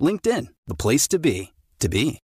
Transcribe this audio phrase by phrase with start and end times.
[0.00, 2.20] LinkedIn, the place to be, to be.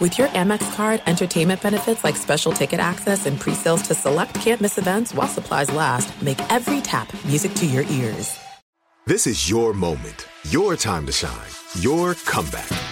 [0.00, 4.76] With your Amex card, entertainment benefits like special ticket access and pre-sales to select campus
[4.76, 8.36] events while supplies last, make every tap music to your ears.
[9.06, 12.91] This is your moment, your time to shine, your comeback.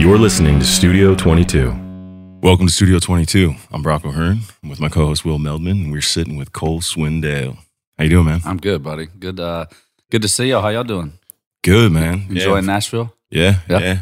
[0.00, 1.68] You're listening to Studio 22.
[2.42, 3.54] Welcome to Studio 22.
[3.70, 4.38] I'm Brock O'Hearn.
[4.62, 7.58] I'm with my co-host Will Meldman, and we're sitting with Cole Swindell.
[7.98, 8.40] How you doing, man?
[8.46, 9.06] I'm good, buddy.
[9.18, 9.38] Good.
[9.38, 9.66] Uh,
[10.10, 10.62] good to see y'all.
[10.62, 11.12] How y'all doing?
[11.62, 12.24] Good, man.
[12.30, 12.72] Enjoying yeah.
[12.72, 13.14] Nashville?
[13.28, 13.78] Yeah, Yeah.
[13.78, 14.00] yeah.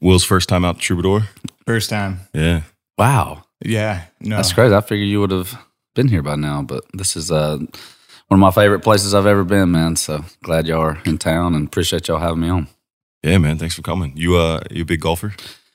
[0.00, 1.22] Will's first time out to Troubadour.
[1.66, 2.20] First time.
[2.32, 2.62] Yeah.
[2.96, 4.04] Wow, Yeah.
[4.20, 4.36] No.
[4.36, 4.72] that's crazy.
[4.72, 5.58] I figured you would have
[5.96, 7.68] been here by now, but this is uh, one
[8.30, 9.96] of my favorite places I've ever been, man.
[9.96, 12.68] So glad y'all are in town and appreciate y'all having me on.
[13.24, 13.56] Yeah, man.
[13.58, 14.12] Thanks for coming.
[14.16, 15.34] You uh you a big golfer?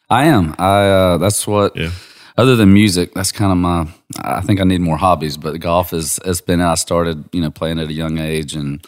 [0.10, 0.54] I am.
[0.60, 0.88] I.
[0.90, 1.76] Uh, that's what.
[1.76, 1.92] Yeah.
[2.38, 3.88] Other than music, that's kind of my.
[4.22, 6.20] I think I need more hobbies, but golf is.
[6.26, 6.62] It's been.
[6.62, 8.86] I started, you know, playing at a young age, and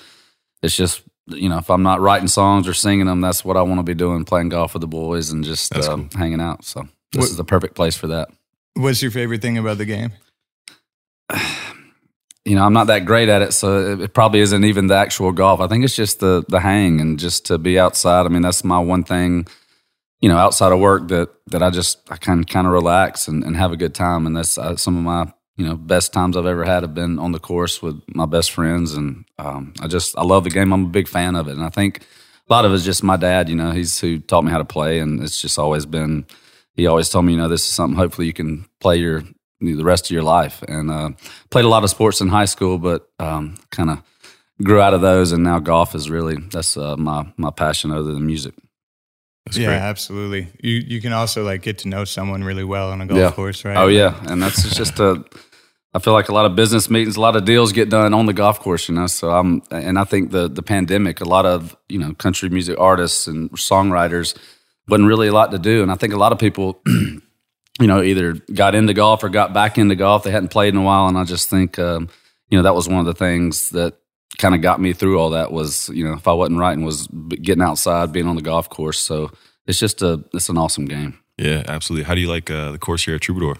[0.62, 1.02] it's just.
[1.28, 3.84] You know, if I'm not writing songs or singing them, that's what I want to
[3.84, 6.10] be doing: playing golf with the boys and just uh, cool.
[6.16, 6.66] hanging out.
[6.66, 6.82] So
[7.14, 8.30] this What- is the perfect place for that.
[8.76, 10.12] What's your favorite thing about the game?
[12.46, 15.32] you know, I'm not that great at it, so it, probably isn't even the actual
[15.32, 15.60] golf.
[15.60, 18.26] I think it's just the the hang and just to be outside.
[18.26, 19.48] I mean, that's my one thing,
[20.22, 23.44] you know, outside of work that that I just I can kind of relax and,
[23.44, 24.26] and have a good time.
[24.26, 27.20] And that's uh, some of my you know best times I've ever had have been
[27.20, 30.74] on the course with my best friends, and um, I just I love the game.
[30.74, 32.00] I'm a big fan of it, and I think
[32.50, 33.50] a lot of it's just my dad.
[33.50, 36.26] You know, he's who taught me how to play, and it's just always been.
[36.74, 37.98] He always told me, you know, this is something.
[37.98, 39.24] Hopefully, you can play your
[39.62, 40.64] the rest of your life.
[40.68, 41.10] And uh,
[41.50, 44.02] played a lot of sports in high school, but um, kind of
[44.64, 45.32] grew out of those.
[45.32, 48.54] And now golf is really that's uh, my my passion other than music.
[49.46, 49.78] That's yeah, great.
[49.78, 50.48] absolutely.
[50.62, 53.32] You you can also like get to know someone really well on a golf Yeah.
[53.32, 53.78] course, right?
[53.78, 55.24] Oh yeah, and that's just a.
[55.94, 58.26] I feel like a lot of business meetings, a lot of deals get done on
[58.26, 59.08] the golf course, you know.
[59.08, 62.80] So I'm, and I think the the pandemic, a lot of you know country music
[62.80, 64.38] artists and songwriters
[64.88, 66.82] wasn't really a lot to do, and I think a lot of people,
[67.80, 70.24] you know, either got into golf or got back into golf.
[70.24, 72.10] They hadn't played in a while, and I just think, um,
[72.50, 73.96] you know, that was one of the things that
[74.38, 77.08] kind of got me through all that was, you know, if I wasn't writing, was
[77.08, 79.00] getting outside, being on the golf course.
[79.00, 79.32] So
[79.66, 81.20] it's just a, it's an awesome game.
[81.38, 82.06] Yeah, absolutely.
[82.06, 83.58] How do you like uh, the course here at Troubadour?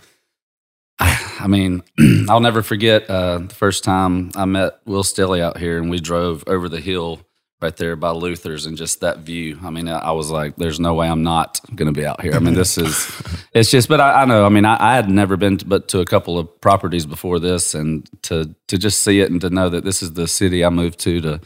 [1.00, 1.84] I mean,
[2.30, 6.00] I'll never forget uh, the first time I met Will Stilly out here, and we
[6.00, 7.22] drove over the hill
[7.62, 9.60] right there by Luther's, and just that view.
[9.64, 12.34] I mean, I, was like, "There's no way I'm not going to be out here."
[12.34, 13.22] I mean, this is,
[13.54, 13.88] it's just.
[13.88, 14.46] But I, I know.
[14.46, 17.40] I mean, I, I had never been, to, but to a couple of properties before
[17.40, 20.66] this, and to to just see it and to know that this is the city
[20.66, 21.42] I moved to to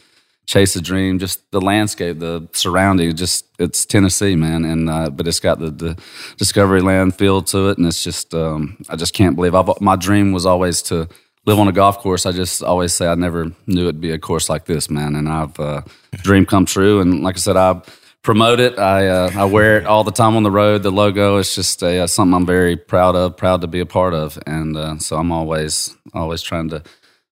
[0.46, 1.20] chase a dream.
[1.20, 4.64] Just the landscape, the surrounding, just it's Tennessee, man.
[4.64, 6.00] And uh, but it's got the, the
[6.38, 9.56] Discovery Land feel to it, and it's just um, I just can't believe.
[9.56, 11.10] I've, my dream was always to
[11.46, 12.26] live on a golf course.
[12.26, 15.16] I just always say I never knew it'd be a course like this, man.
[15.16, 15.82] And I've uh,
[16.24, 17.02] dream come true.
[17.02, 17.82] And like I said, I
[18.24, 18.80] promote it.
[18.80, 20.84] I uh, I wear it all the time on the road.
[20.84, 23.86] The logo is just a, uh, something I'm very proud of, proud to be a
[23.86, 26.82] part of, and uh, so I'm always always trying to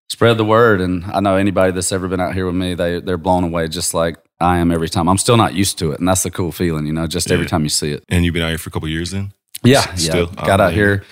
[0.10, 0.82] spread the word.
[0.82, 3.68] And I know anybody that's ever been out here with me, they they're blown away
[3.68, 5.10] just like I am every time.
[5.10, 7.08] I'm still not used to it, and that's the cool feeling, you know.
[7.08, 8.04] Just every time you see it.
[8.10, 9.34] And you've been out here for a couple years then?
[9.64, 10.12] Yeah, S- yeah.
[10.12, 10.26] still?
[10.28, 10.76] Got Oh, out yeah.
[10.76, 11.04] here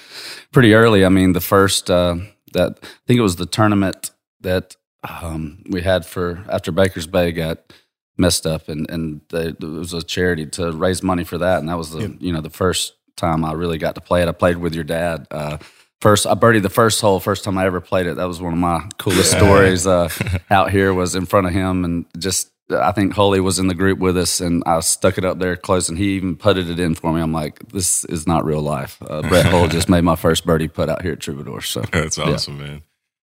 [0.51, 1.06] pretty early.
[1.06, 2.18] I mean, the first uh,
[2.53, 4.12] that I think it was the tournament
[4.42, 4.75] that
[5.07, 7.74] um, we had for after Baker's Bay got
[8.18, 11.69] messed up, and and they, it was a charity to raise money for that, and
[11.69, 12.12] that was the Yep.
[12.19, 14.27] you know the first time I really got to play it.
[14.27, 15.27] I played with your dad.
[15.31, 15.57] Uh,
[16.01, 17.19] First, I birdied the first hole.
[17.19, 18.15] First time I ever played it.
[18.15, 20.09] That was one of my coolest stories uh,
[20.50, 20.95] out here.
[20.95, 24.18] Was in front of him, and just I think Hully was in the group with
[24.18, 27.12] us, and I stuck it up there close, and he even putted it in for
[27.14, 27.22] me.
[27.22, 28.98] I'm like, this is not real life.
[29.02, 31.62] Uh, Brett Hull just made my first birdie put out here at Troubadour.
[31.62, 32.84] So That's awesome, man.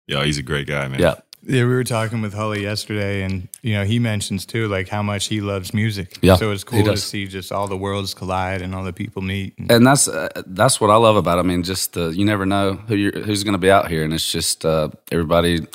[0.07, 1.01] Yeah, he's a great guy, man.
[1.01, 1.15] yeah,
[1.47, 5.03] Yeah, we were talking with Hully yesterday, and you know he mentions too like how
[5.03, 6.19] much he loves music.
[6.21, 9.23] Yeah, so it's cool to see just all the worlds collide and all the people
[9.23, 9.57] meet.
[9.59, 11.39] And, and that's uh, that's what I love about.
[11.39, 11.41] It.
[11.41, 14.03] I mean, just uh, you never know who you're, who's going to be out here,
[14.03, 15.67] and it's just uh, everybody.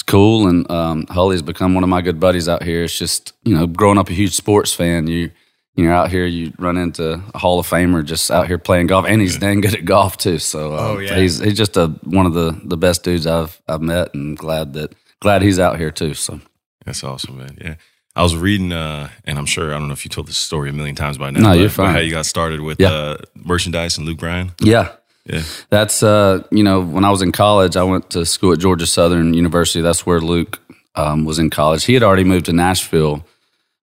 [0.00, 2.84] It's cool, and um, Hully's become one of my good buddies out here.
[2.84, 5.30] It's just you know, growing up a huge sports fan, you
[5.76, 9.04] you're out here, you run into a Hall of Famer just out here playing golf,
[9.06, 10.38] and he's dang good at golf too.
[10.38, 11.16] So uh, Oh, yeah.
[11.16, 14.72] he's he's just a one of the the best dudes I've I've met, and glad
[14.72, 16.14] that glad he's out here too.
[16.14, 16.40] So
[16.86, 17.58] That's awesome, man.
[17.60, 17.74] Yeah.
[18.16, 20.70] I was reading, uh, and I'm sure I don't know if you told this story
[20.70, 21.40] a million times by now.
[21.40, 21.92] No, you're fine.
[21.94, 22.90] How you got started with Yeah.
[22.90, 24.52] uh, merchandise and Luke Bryan?
[24.62, 24.92] yeah,
[25.26, 28.58] Yeah, That's uh, you know, when I was in college, I went to school at
[28.58, 29.80] Georgia Southern University.
[29.80, 30.58] That's where Luke
[30.94, 31.84] um, was in college.
[31.84, 33.24] He had already moved to Nashville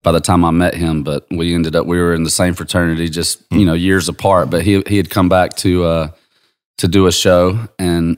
[0.03, 2.53] by the time I met him, but we ended up we were in the same
[2.53, 4.49] fraternity, just you know, years apart.
[4.49, 6.11] But he he had come back to uh,
[6.77, 8.17] to do a show, and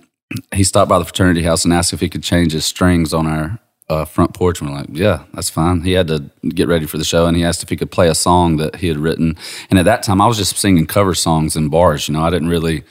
[0.53, 3.27] he stopped by the fraternity house and asked if he could change his strings on
[3.27, 4.61] our uh, front porch.
[4.61, 5.81] And we're like, yeah, that's fine.
[5.81, 8.07] He had to get ready for the show, and he asked if he could play
[8.07, 9.35] a song that he had written.
[9.69, 12.07] And at that time, I was just singing cover songs in bars.
[12.07, 12.83] You know, I didn't really.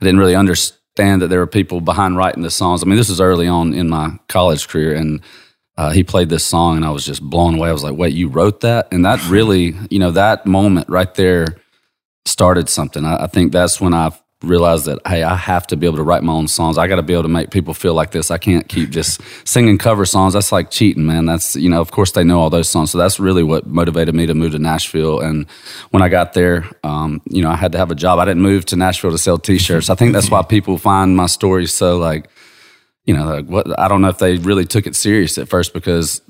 [0.00, 2.82] I didn't really understand that there were people behind writing the songs.
[2.82, 5.20] I mean, this was early on in my college career, and
[5.76, 7.68] uh, he played this song, and I was just blown away.
[7.68, 11.12] I was like, "Wait, you wrote that?" And that really, you know, that moment right
[11.14, 11.46] there
[12.26, 13.04] started something.
[13.04, 14.12] I, I think that's when I
[14.44, 16.78] realized that hey, I have to be able to write my own songs.
[16.78, 18.30] I got to be able to make people feel like this.
[18.30, 20.34] I can't keep just singing cover songs.
[20.34, 21.26] That's like cheating, man.
[21.26, 22.90] That's you know, of course they know all those songs.
[22.90, 25.20] So that's really what motivated me to move to Nashville.
[25.20, 25.48] And
[25.90, 28.18] when I got there, um, you know, I had to have a job.
[28.18, 29.90] I didn't move to Nashville to sell T-shirts.
[29.90, 32.28] I think that's why people find my story so like
[33.04, 35.74] you know, like what I don't know if they really took it serious at first
[35.74, 36.22] because,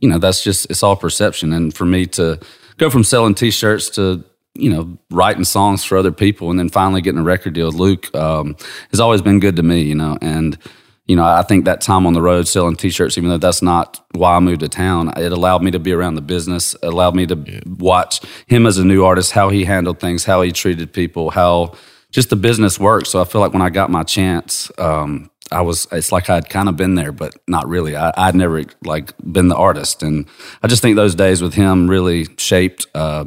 [0.00, 1.52] you know, that's just it's all perception.
[1.52, 2.40] And for me to
[2.78, 7.00] go from selling T-shirts to you know writing songs for other people and then finally
[7.00, 8.56] getting a record deal with Luke um,
[8.90, 9.82] has always been good to me.
[9.82, 10.58] You know, and
[11.06, 14.04] you know I think that time on the road selling T-shirts, even though that's not
[14.12, 16.74] why I moved to town, it allowed me to be around the business.
[16.74, 20.42] It allowed me to watch him as a new artist, how he handled things, how
[20.42, 21.74] he treated people, how
[22.10, 23.08] just the business worked.
[23.08, 26.48] So I feel like when I got my chance, um, I was, it's like I'd
[26.48, 27.96] kind of been there, but not really.
[27.96, 30.02] I, I'd never like been the artist.
[30.02, 30.26] And
[30.62, 33.24] I just think those days with him really shaped, uh,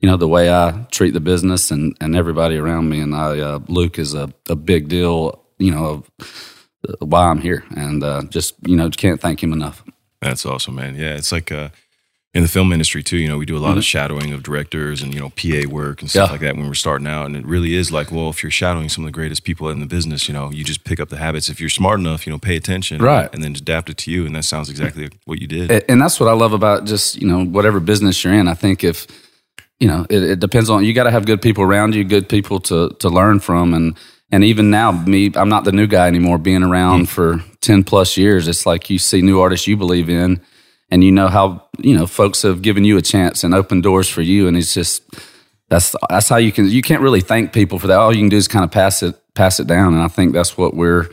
[0.00, 3.00] you know, the way I treat the business and, and everybody around me.
[3.00, 6.10] And I, uh, Luke is a, a big deal, you know, of
[6.88, 7.64] uh, why I'm here.
[7.76, 9.82] And uh, just, you know, can't thank him enough.
[10.20, 10.96] That's awesome, man.
[10.96, 11.68] Yeah, it's like uh,
[12.34, 13.16] in the film industry too.
[13.16, 13.78] You know, we do a lot Mm-hmm.
[13.78, 16.32] of shadowing of directors and you know PA work and stuff Yeah.
[16.32, 17.26] like that when we're starting out.
[17.26, 19.80] And it really is like, well, if you're shadowing some of the greatest people in
[19.80, 21.48] the business, you know, you just pick up the habits.
[21.48, 23.32] If you're smart enough, you know, pay attention, Right.
[23.34, 24.26] and then adapt it to you.
[24.26, 25.70] And that sounds exactly what you did.
[25.88, 28.48] And that's what I love about just you know whatever business you're in.
[28.48, 29.06] I think if
[29.78, 32.28] you know it, it depends on you got to have good people around you, good
[32.28, 33.96] people to to learn from, and
[34.30, 36.38] and even now me, I'm not the new guy anymore.
[36.38, 40.40] Being around for ten plus years, it's like you see new artists you believe in,
[40.90, 44.08] and you know how you know folks have given you a chance and opened doors
[44.08, 45.02] for you, and it's just
[45.68, 47.98] that's that's how you can you can't really thank people for that.
[47.98, 50.32] All you can do is kind of pass it pass it down, and I think
[50.32, 51.08] that's what we're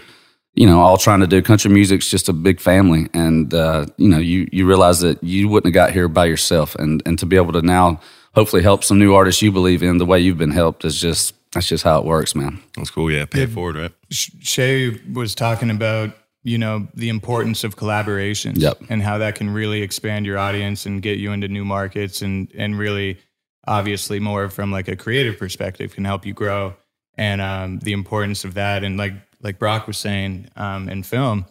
[0.56, 1.42] you know all trying to do.
[1.42, 5.50] Country music's just a big family, and uh, you know you you realize that you
[5.50, 8.00] wouldn't have got here by yourself, and and to be able to now
[8.36, 11.34] hopefully help some new artists you believe in the way you've been helped is just
[11.54, 12.60] that's just how it works, man.
[12.76, 13.12] That's cool.
[13.12, 13.92] Yeah, pay it forward, right?
[14.10, 16.12] Sh- Shay was talking about
[16.44, 18.82] you know the importance of collaborations Yep.
[18.90, 22.52] and how that can really expand your audience and get you into new markets and
[22.56, 23.18] and really
[23.66, 26.76] obviously more from like a creative perspective can help you grow
[27.18, 31.46] and um, the importance of that and like like Brock was saying um, in film.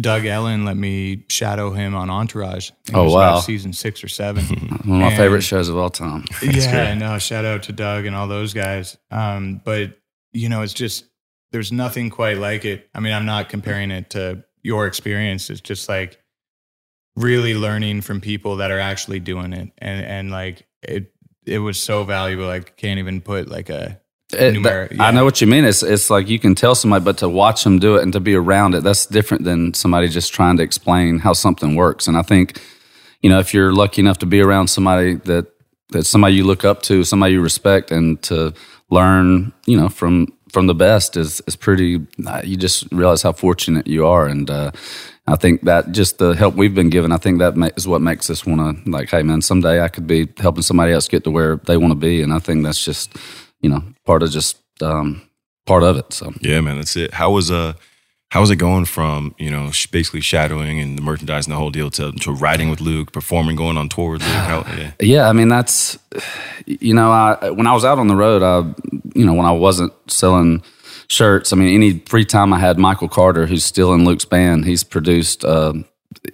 [0.00, 2.70] Doug Ellin let me shadow him on Entourage.
[2.94, 3.40] Oh, wow.
[3.40, 4.44] season six or seven.
[4.84, 6.24] One of my favorite shows of all time.
[6.42, 8.96] yeah, no, shout out to Doug and all those guys.
[9.10, 9.98] Um, but
[10.32, 11.04] you know, it's just
[11.52, 12.88] there's nothing quite like it.
[12.94, 15.50] I mean, I'm not comparing it to your experience.
[15.50, 16.20] It's just like
[17.16, 21.12] really learning from people that are actually doing it, and and like it
[21.46, 22.48] it was so valuable.
[22.48, 24.00] I can't even put like a
[24.32, 25.64] It- Numer- that- I know what you mean.
[25.64, 28.20] It's it's like you can tell somebody, but to watch them do it and to
[28.20, 32.06] be around it, that's different than somebody just trying to explain how something works.
[32.08, 32.60] And I think,
[33.22, 35.46] you know, if you're lucky enough to be around somebody that
[35.90, 38.52] that's somebody you look up to, somebody you respect, and to
[38.90, 42.06] learn, you know, from from the best is is pretty.
[42.26, 44.72] uh, You just realize how fortunate you are, and uh,
[45.26, 48.28] I think that just the help we've been given, I think that is what makes
[48.28, 51.30] us want to like, hey man, someday I could be helping somebody else get to
[51.30, 53.16] where they want to be, and I think that's just
[53.60, 55.22] you know part of just um,
[55.66, 56.12] part of it.
[56.12, 57.14] So yeah, man, that's it.
[57.14, 57.74] How was uh
[58.30, 61.70] how was it going from you know basically shadowing and the merchandise and the whole
[61.70, 64.30] deal to, to writing with Luke, performing, going on tour with Luke?
[64.30, 64.92] How, yeah.
[65.00, 65.98] yeah, I mean that's
[66.66, 68.74] you know I when I was out on the road, I
[69.14, 70.62] you know when I wasn't selling
[71.08, 71.52] shirts.
[71.52, 74.84] I mean, any free time I had, Michael Carter, who's still in Luke's band, he's
[74.84, 75.72] produced, uh,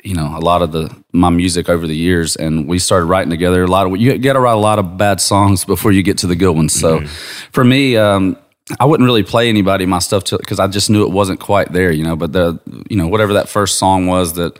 [0.02, 3.30] you know, a lot of the my music over the years, and we started writing
[3.30, 3.62] together.
[3.62, 6.18] A lot of you got to write a lot of bad songs before you get
[6.18, 6.72] to the good ones.
[6.72, 7.06] So, mm-hmm.
[7.52, 8.36] for me, um,
[8.80, 11.92] I wouldn't really play anybody my stuff because I just knew it wasn't quite there,
[11.92, 12.16] you know.
[12.16, 14.58] But the, you know, whatever that first song was that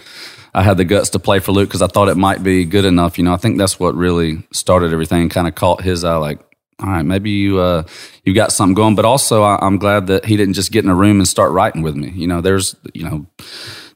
[0.55, 2.85] I had the guts to play for Luke because I thought it might be good
[2.85, 3.19] enough.
[3.19, 5.29] You know, I think that's what really started everything.
[5.31, 6.39] Kind of caught his eye, like,
[6.81, 7.85] all right, maybe you uh,
[8.25, 8.95] you got something going.
[8.95, 11.53] But also, I, am glad that he didn't just get in a room and start
[11.53, 12.11] writing with me.
[12.11, 13.27] You know, there's you know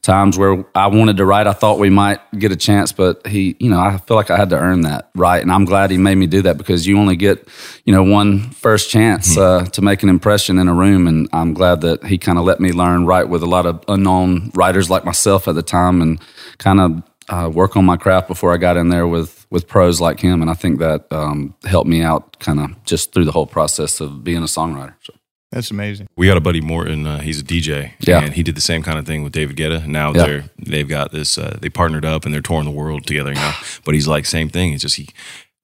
[0.01, 1.47] times where I wanted to write.
[1.47, 4.37] I thought we might get a chance, but he, you know, I feel like I
[4.37, 6.97] had to earn that right, and I'm glad he made me do that because you
[6.97, 7.47] only get
[7.85, 9.65] you know one first chance mm-hmm.
[9.65, 12.45] uh, to make an impression in a room, and I'm glad that he kind of
[12.45, 16.01] let me learn write with a lot of unknown writers like myself at the time,
[16.01, 16.19] and
[16.57, 19.99] kind of uh, work on my craft before I got in there with with pros
[19.99, 23.31] like him, and I think that um, helped me out kind of just through the
[23.31, 24.93] whole process of being a songwriter.
[25.01, 25.13] So.
[25.51, 26.07] That's amazing.
[26.15, 27.07] We got a buddy Morten.
[27.07, 28.21] Uh, he's a DJ, yeah.
[28.21, 29.83] and he did the same kind of thing with David Guetta.
[29.83, 30.25] And now yeah.
[30.25, 31.37] they're they've got this.
[31.37, 33.57] Uh, they partnered up and they're touring the world together now.
[33.85, 34.73] but he's like same thing.
[34.73, 35.09] It's just he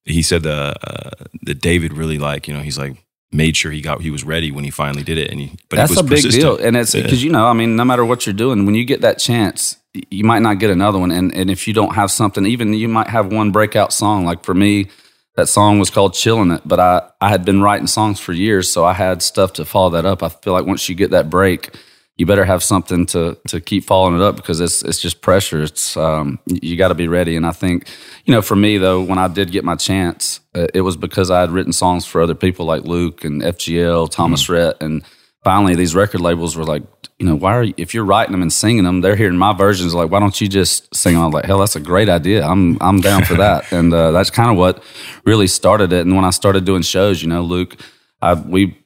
[0.05, 2.97] he said the uh, that David really like you know he's like
[3.31, 5.75] made sure he got he was ready when he finally did it and he but
[5.75, 6.41] that's he a big persistent.
[6.41, 7.27] deal and it's because yeah.
[7.27, 9.77] you know i mean no matter what you're doing when you get that chance
[10.09, 11.11] you might not get another one.
[11.11, 14.25] And, and if you don't have something, even you might have one breakout song.
[14.25, 14.87] Like for me,
[15.35, 18.71] that song was called Chillin It, but I, I had been writing songs for years,
[18.71, 20.23] so I had stuff to follow that up.
[20.23, 21.75] I feel like once you get that break,
[22.17, 25.63] you better have something to to keep following it up because it's it's just pressure.
[25.63, 27.35] It's um, you got to be ready.
[27.35, 27.87] And I think
[28.23, 31.29] you know, for me though, when I did get my chance, uh, it was because
[31.29, 34.49] I had written songs for other people like Luke and FGL, Thomas mm.
[34.49, 35.03] Rhett, and
[35.45, 36.81] finally these record labels were like,
[37.19, 39.53] you know, why are you, if you're writing them and singing them, they're hearing my
[39.53, 41.15] versions like, why don't you just sing?
[41.15, 42.43] I'm like, hell, that's a great idea.
[42.43, 43.71] I'm I'm down for that.
[43.71, 44.83] and uh, that's kind of what
[45.23, 46.01] really started it.
[46.01, 47.77] And when I started doing shows, you know, Luke,
[48.21, 48.77] I, we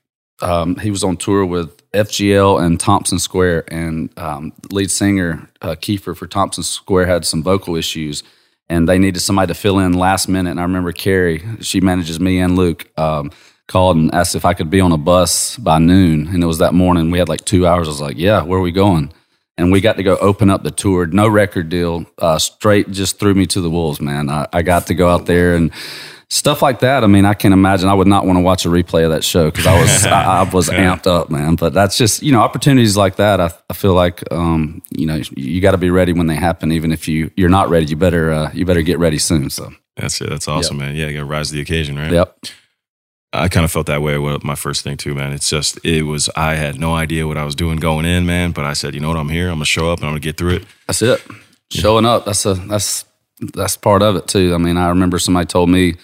[0.41, 5.75] um, he was on tour with FGL and Thompson Square, and um, lead singer uh,
[5.75, 8.21] Keifer for Thompson Square had some vocal issues,
[8.67, 10.51] and they needed somebody to fill in last minute.
[10.51, 12.87] And I remember Kerri, she manages me and Luke.
[12.97, 13.31] Um,
[13.69, 16.27] called and asked if I could be on a bus by noon.
[16.27, 17.11] And it was that morning.
[17.11, 17.87] We had like two hours.
[17.87, 19.13] I was like, yeah, where are we going?
[19.57, 21.05] And we got to go open up the tour.
[21.05, 22.05] No record deal.
[22.17, 24.29] Uh, straight just threw me to the wolves, man.
[24.29, 25.71] I, I got to go out there and
[26.29, 27.03] stuff like that.
[27.03, 27.89] I mean, I can't imagine.
[27.89, 30.23] I would not want to watch a replay of that show because I was I,
[30.23, 31.55] I, was amped up, man.
[31.55, 33.41] But that's just you know opportunities like that.
[33.41, 36.71] I, I feel like um, you know you got to be ready when they happen.
[36.71, 39.49] Even if you you're not ready, you better uh, you better get ready soon.
[39.49, 40.29] So that's it.
[40.29, 40.87] That's awesome, yep.
[40.87, 40.95] man.
[40.95, 42.11] Yeah, you got to rise to the occasion, right?
[42.11, 42.45] Yep.
[43.31, 45.33] I kind of felt that way with my first thing too, man.
[45.33, 48.51] It's just it was I had no idea what I was doing going in, man.
[48.51, 49.49] But I said, you know what, I'm here.
[49.49, 50.65] I'm gonna show up and I'm gonna get through it.
[50.87, 51.23] That's it.
[51.71, 52.25] Showing up.
[52.25, 53.05] That's a that's
[53.53, 54.53] that's part of it too.
[54.55, 55.95] I mean, I remember somebody told me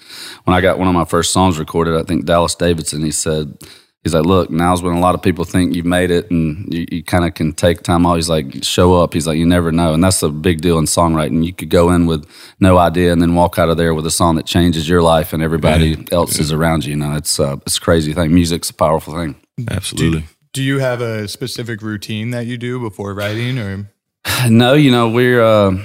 [0.44, 1.96] when I got one of my first songs recorded.
[1.96, 3.04] I think Dallas Davidson.
[3.04, 3.58] He said
[4.06, 6.86] he's like, look, now's when a lot of people think you've made it and you,
[6.92, 8.18] you kind of can take time off.
[8.18, 9.16] He's like, show up.
[9.16, 9.96] He's like, you never know.
[9.96, 11.44] And that's a big deal in songwriting.
[11.44, 14.12] You could go in with no idea and then walk out of there with a
[14.12, 16.04] song that changes your life and everybody yeah.
[16.12, 16.44] else yeah.
[16.44, 16.92] is around you.
[16.92, 18.32] You know, it's, uh, it's a crazy thing.
[18.32, 19.38] Music's a powerful thing.
[19.72, 20.20] Absolutely.
[20.22, 23.92] Do, do you have a specific routine that you do before writing or?
[24.50, 25.78] No, you know, we're, uh,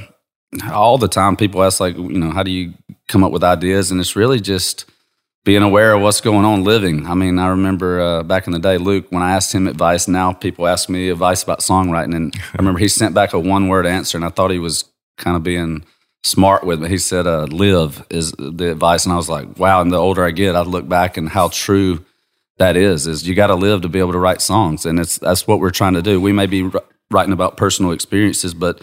[0.71, 2.75] all the time people ask like, you know, how do you
[3.09, 3.91] come up with ideas?
[3.91, 4.85] And it's really just,
[5.45, 7.07] being aware of what's going on living.
[7.07, 10.07] I mean, I remember uh, back in the day, Luke, when I asked him advice,
[10.07, 12.15] now people ask me advice about songwriting.
[12.15, 14.85] And I remember he sent back a one word answer, and I thought he was
[15.17, 15.85] kind of being
[16.23, 16.89] smart with me.
[16.89, 19.05] He said, uh, live is the advice.
[19.05, 19.81] And I was like, wow.
[19.81, 22.05] And the older I get, I look back and how true
[22.59, 24.85] that is, is you got to live to be able to write songs.
[24.85, 26.21] And it's, that's what we're trying to do.
[26.21, 26.71] We may be
[27.11, 28.83] writing about personal experiences, but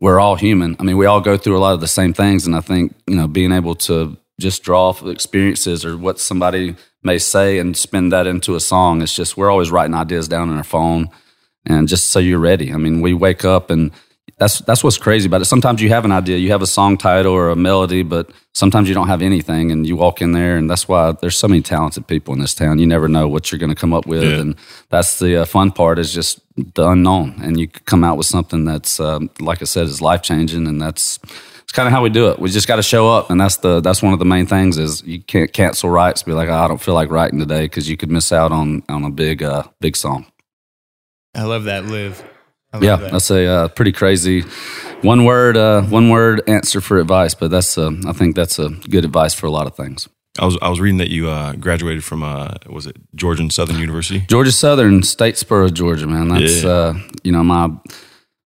[0.00, 0.76] we're all human.
[0.80, 2.46] I mean, we all go through a lot of the same things.
[2.46, 6.76] And I think, you know, being able to just draw off experiences or what somebody
[7.02, 9.02] may say and spin that into a song.
[9.02, 11.08] It's just we're always writing ideas down on our phone,
[11.64, 12.72] and just so you're ready.
[12.72, 13.92] I mean, we wake up and
[14.38, 15.46] that's that's what's crazy about it.
[15.46, 18.88] Sometimes you have an idea, you have a song title or a melody, but sometimes
[18.88, 21.62] you don't have anything, and you walk in there, and that's why there's so many
[21.62, 22.78] talented people in this town.
[22.78, 24.40] You never know what you're going to come up with, yeah.
[24.40, 24.56] and
[24.88, 28.64] that's the uh, fun part is just the unknown, and you come out with something
[28.64, 31.18] that's um, like I said is life changing, and that's
[31.72, 32.38] it's kind of how we do it.
[32.38, 34.76] We just got to show up, and that's the that's one of the main things
[34.76, 36.22] is you can't cancel rights.
[36.22, 38.82] Be like, oh, I don't feel like writing today because you could miss out on
[38.90, 40.26] on a big uh, big song.
[41.34, 42.22] I love that live.
[42.78, 43.12] yeah, that.
[43.12, 44.44] that's a uh, pretty crazy
[45.00, 48.68] one word uh, one word answer for advice, but that's uh, I think that's a
[48.68, 50.10] good advice for a lot of things.
[50.38, 53.78] I was I was reading that you uh, graduated from uh, was it Georgia Southern
[53.78, 54.20] University?
[54.28, 56.28] Georgia Southern, Statesboro, Georgia, man.
[56.28, 56.70] That's Yeah.
[56.70, 57.70] uh, you know my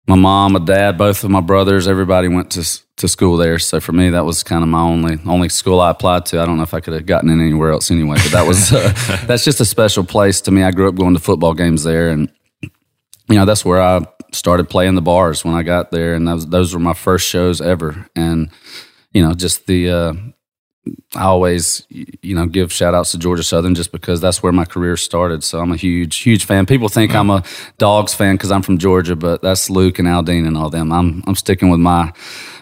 [0.10, 2.64] my mom, my dad, both of my brothers, everybody went to
[2.98, 3.60] to school there.
[3.60, 6.42] So for me, that was kind of my only only school I applied to.
[6.42, 8.74] I don't know if I could have gotten in anywhere else anyway, but that was
[8.74, 8.92] uh,
[9.28, 10.64] that's just a special place to me.
[10.64, 12.32] I grew up going to football games there, and
[12.64, 14.02] you know that's where I
[14.34, 17.62] started playing the bars when I got there, and those those were my first shows
[17.62, 18.08] ever.
[18.16, 18.50] And
[19.14, 20.14] you know, just the uh,
[21.16, 24.66] I always, you know, give shout outs to Georgia Southern just because that's where my
[24.66, 25.44] career started.
[25.44, 26.66] So I'm a huge, huge fan.
[26.66, 27.44] People think I'm a
[27.78, 30.92] Dogs fan because I'm from Georgia, but that's Luke and Aldean and all them.
[30.92, 32.12] I'm I'm sticking with my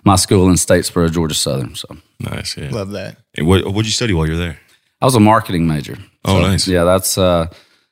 [0.03, 1.75] my school in Statesboro, Georgia Southern.
[1.75, 1.87] So
[2.19, 2.69] Nice, yeah.
[2.69, 3.17] Love that.
[3.35, 4.59] And what what'd you study while you're there?
[5.01, 5.97] I was a marketing major.
[6.25, 6.67] Oh, So, nice.
[6.67, 7.47] Yeah, that's uh,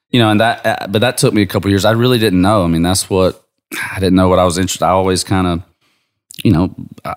[0.10, 1.86] you know, and that, uh, but that took me a couple years.
[1.86, 2.64] I really didn't know.
[2.64, 3.44] I mean, that's what
[3.92, 4.86] I didn't know what I was interested.
[4.86, 5.64] I always kind of,
[6.44, 6.74] you know,
[7.04, 7.16] I,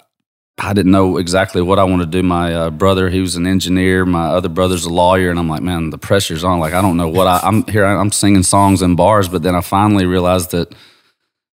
[0.59, 2.23] I didn't know exactly what I wanted to do.
[2.23, 4.05] My uh, brother, he was an engineer.
[4.05, 6.59] My other brother's a lawyer, and I'm like, man, the pressure's on.
[6.59, 7.85] Like, I don't know what I, I'm here.
[7.85, 10.75] I'm singing songs in bars, but then I finally realized that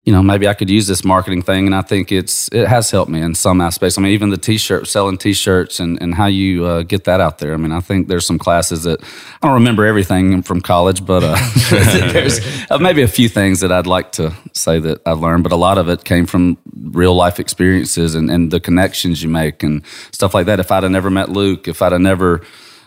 [0.05, 1.65] you know, maybe I could use this marketing thing.
[1.65, 3.97] And I think it's it has helped me in some aspects.
[3.97, 7.39] I mean, even the t-shirt selling t-shirts and, and how you uh, get that out
[7.39, 7.55] there.
[7.55, 11.23] I mean, I think there's some classes that I don't remember everything from college, but
[11.23, 11.35] uh,
[12.11, 15.41] there's uh, maybe a few things that I'd like to say that I've learned.
[15.41, 19.29] But a lot of it came from real life experiences and, and the connections you
[19.29, 20.59] make and stuff like that.
[20.59, 22.41] If I'd have never met Luke, if I'd have never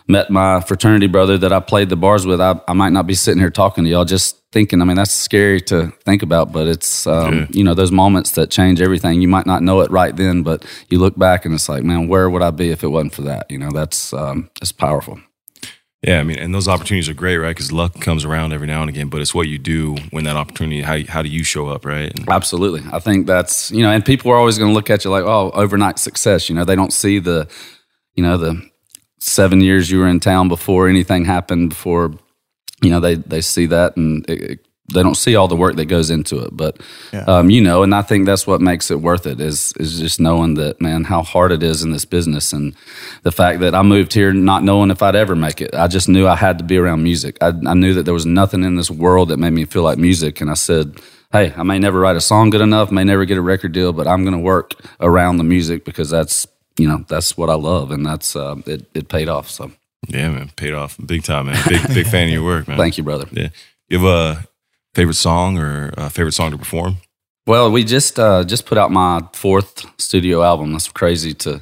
[0.09, 3.13] met my fraternity brother that I played the bars with, I, I might not be
[3.13, 4.81] sitting here talking to y'all just thinking.
[4.81, 8.49] I mean, that's scary to think about, but it's, um, you know, those moments that
[8.49, 9.21] change everything.
[9.21, 12.07] You might not know it right then, but you look back and it's like, man,
[12.07, 13.49] where would I be if it wasn't for that?
[13.51, 15.19] You know, that's, um, it's powerful.
[16.01, 17.49] Yeah, I mean, and those opportunities are great, right?
[17.49, 20.37] Because luck comes around every now and again, but it's what you do when that
[20.37, 20.81] opportunity.
[20.81, 22.09] How how do you show up, right?
[22.17, 22.83] And Absolutely.
[22.93, 25.25] I think that's, you know, and people are always going to look at you like,
[25.25, 26.47] oh, overnight success.
[26.47, 27.49] You know, they don't see the,
[28.15, 28.68] you know, the
[29.19, 32.13] seven years you were in town before anything happened, before,
[32.81, 35.75] you know, they, they see that and it, it- they don't see all the work
[35.75, 36.49] that goes into it.
[36.57, 36.77] But,
[37.13, 37.23] Yeah.
[37.27, 40.19] um, you know, and I think that's what makes it worth it is, is just
[40.19, 42.51] knowing that, man, how hard it is in this business.
[42.53, 42.73] And
[43.21, 45.75] the fact that I moved here not knowing if I'd ever make it.
[45.75, 47.37] I just knew I had to be around music.
[47.39, 49.99] I, I knew that there was nothing in this world that made me feel like
[49.99, 50.41] music.
[50.41, 50.97] And I said,
[51.31, 53.93] hey, I may never write a song good enough, may never get a record deal,
[53.93, 56.47] but I'm going to work around the music because that's,
[56.79, 57.91] you know, that's what I love.
[57.91, 59.49] And that's, uh, it, it paid off.
[59.49, 59.71] So
[60.07, 61.61] yeah, man, paid off big time, man.
[61.67, 62.77] Big big fan of your work, man.
[62.77, 63.27] thank you, brother.
[63.31, 63.49] Yeah,
[63.89, 64.47] you have a
[64.95, 66.97] favorite song or a favorite song to perform?
[67.45, 70.71] Well, we just uh, just put out my fourth studio album.
[70.71, 71.61] That's crazy to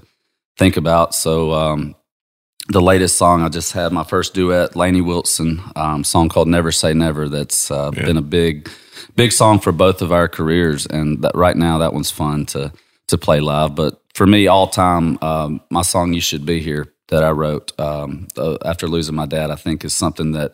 [0.57, 1.15] think about.
[1.15, 1.95] So um,
[2.69, 6.71] the latest song I just had my first duet, Lainey Wilson, um, song called "Never
[6.71, 8.05] Say Never." That's uh, Yeah.
[8.05, 8.69] been a big
[9.15, 12.71] big song for both of our careers, and that right now that one's fun to
[13.07, 13.73] to play live.
[13.75, 17.79] But for me, all time, um, my song "You Should Be Here" that I wrote
[17.79, 20.53] um, uh, after losing my dad, I think is something that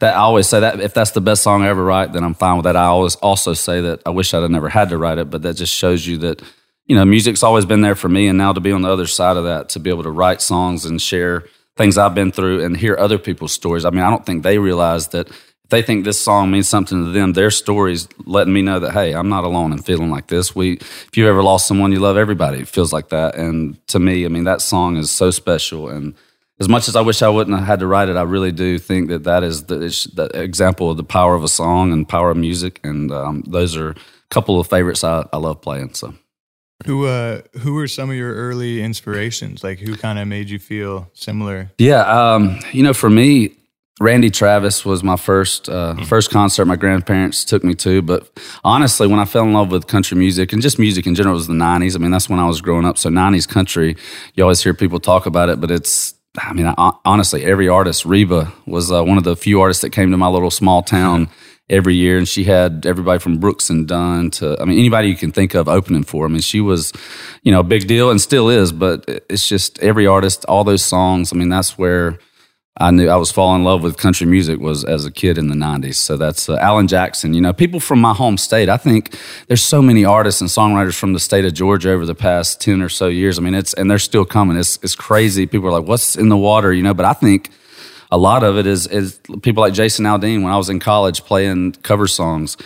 [0.00, 2.34] that I always say that if that's the best song I ever write, then I'm
[2.34, 2.74] fine with that.
[2.74, 5.42] I always also say that I wish I'd have never had to write it, but
[5.42, 6.42] that just shows you that
[6.86, 9.06] you know music's always been there for me, and now to be on the other
[9.06, 11.44] side of that, to be able to write songs and share
[11.76, 13.84] things I've been through and hear other people's stories.
[13.84, 15.28] I mean, I don't think they realize that
[15.64, 18.92] if they think this song means something to them, their stories letting me know that
[18.92, 20.54] hey, I'm not alone in feeling like this.
[20.54, 24.24] We, if you ever lost someone you love, everybody feels like that, and to me,
[24.24, 26.14] I mean, that song is so special and
[26.60, 28.78] as much as I wish I wouldn't have had to write it, I really do
[28.78, 32.08] think that that is the, it's the example of the power of a song and
[32.08, 32.80] power of music.
[32.84, 33.96] And um, those are a
[34.30, 35.94] couple of favorites I, I love playing.
[35.94, 36.14] So
[36.86, 39.64] Who uh who were some of your early inspirations?
[39.64, 41.70] Like who kind of made you feel similar?
[41.78, 43.52] yeah, um, you know, for me,
[44.00, 48.02] Randy Travis was my first uh, first concert my grandparents took me to.
[48.02, 48.28] But
[48.64, 51.38] honestly, when I fell in love with country music and just music in general, it
[51.38, 51.94] was the '90s.
[51.94, 52.98] I mean, that's when I was growing up.
[52.98, 53.96] So '90s country,
[54.34, 58.04] you always hear people talk about it, but it's I mean, I, honestly, every artist,
[58.04, 61.28] Reba was uh, one of the few artists that came to my little small town
[61.70, 65.16] every year, and she had everybody from Brooks and Dunn to, I mean, anybody you
[65.16, 66.26] can think of opening for.
[66.26, 66.92] I mean, she was,
[67.42, 70.84] you know, a big deal and still is, but it's just every artist, all those
[70.84, 71.32] songs.
[71.32, 72.18] I mean, that's where
[72.76, 75.46] I knew I was falling in love with country music was as a kid in
[75.46, 75.94] the 90s.
[75.94, 77.32] So that's uh, Alan Jackson.
[77.32, 78.68] You know, people from my home state.
[78.68, 82.16] I think there's so many artists and songwriters from the state of Georgia over the
[82.16, 83.38] past 10 or so years.
[83.38, 84.56] I mean, it's, and they're still coming.
[84.56, 85.46] It's, it's crazy.
[85.46, 86.72] People are like, what's in the water?
[86.72, 87.50] You know, but I think
[88.10, 91.24] a lot of it is, is people like Jason Aldean when I was in college
[91.24, 92.56] playing cover songs.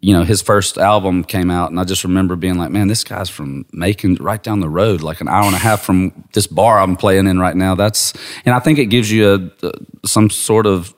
[0.00, 3.04] You know, his first album came out, and I just remember being like, man, this
[3.04, 6.46] guy's from Macon, right down the road, like an hour and a half from this
[6.46, 7.74] bar I'm playing in right now.
[7.74, 8.12] That's,
[8.44, 9.72] and I think it gives you a,
[10.06, 10.94] some sort of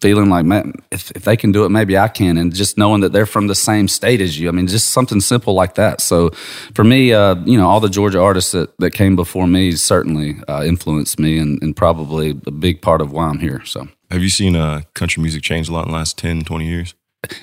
[0.00, 2.36] feeling like, man, if, if they can do it, maybe I can.
[2.36, 4.48] And just knowing that they're from the same state as you.
[4.48, 6.00] I mean, just something simple like that.
[6.00, 6.30] So
[6.74, 10.36] for me, uh, you know, all the Georgia artists that, that came before me certainly
[10.48, 13.64] uh, influenced me and, and probably a big part of why I'm here.
[13.64, 16.66] So have you seen uh, country music change a lot in the last 10, 20
[16.66, 16.94] years?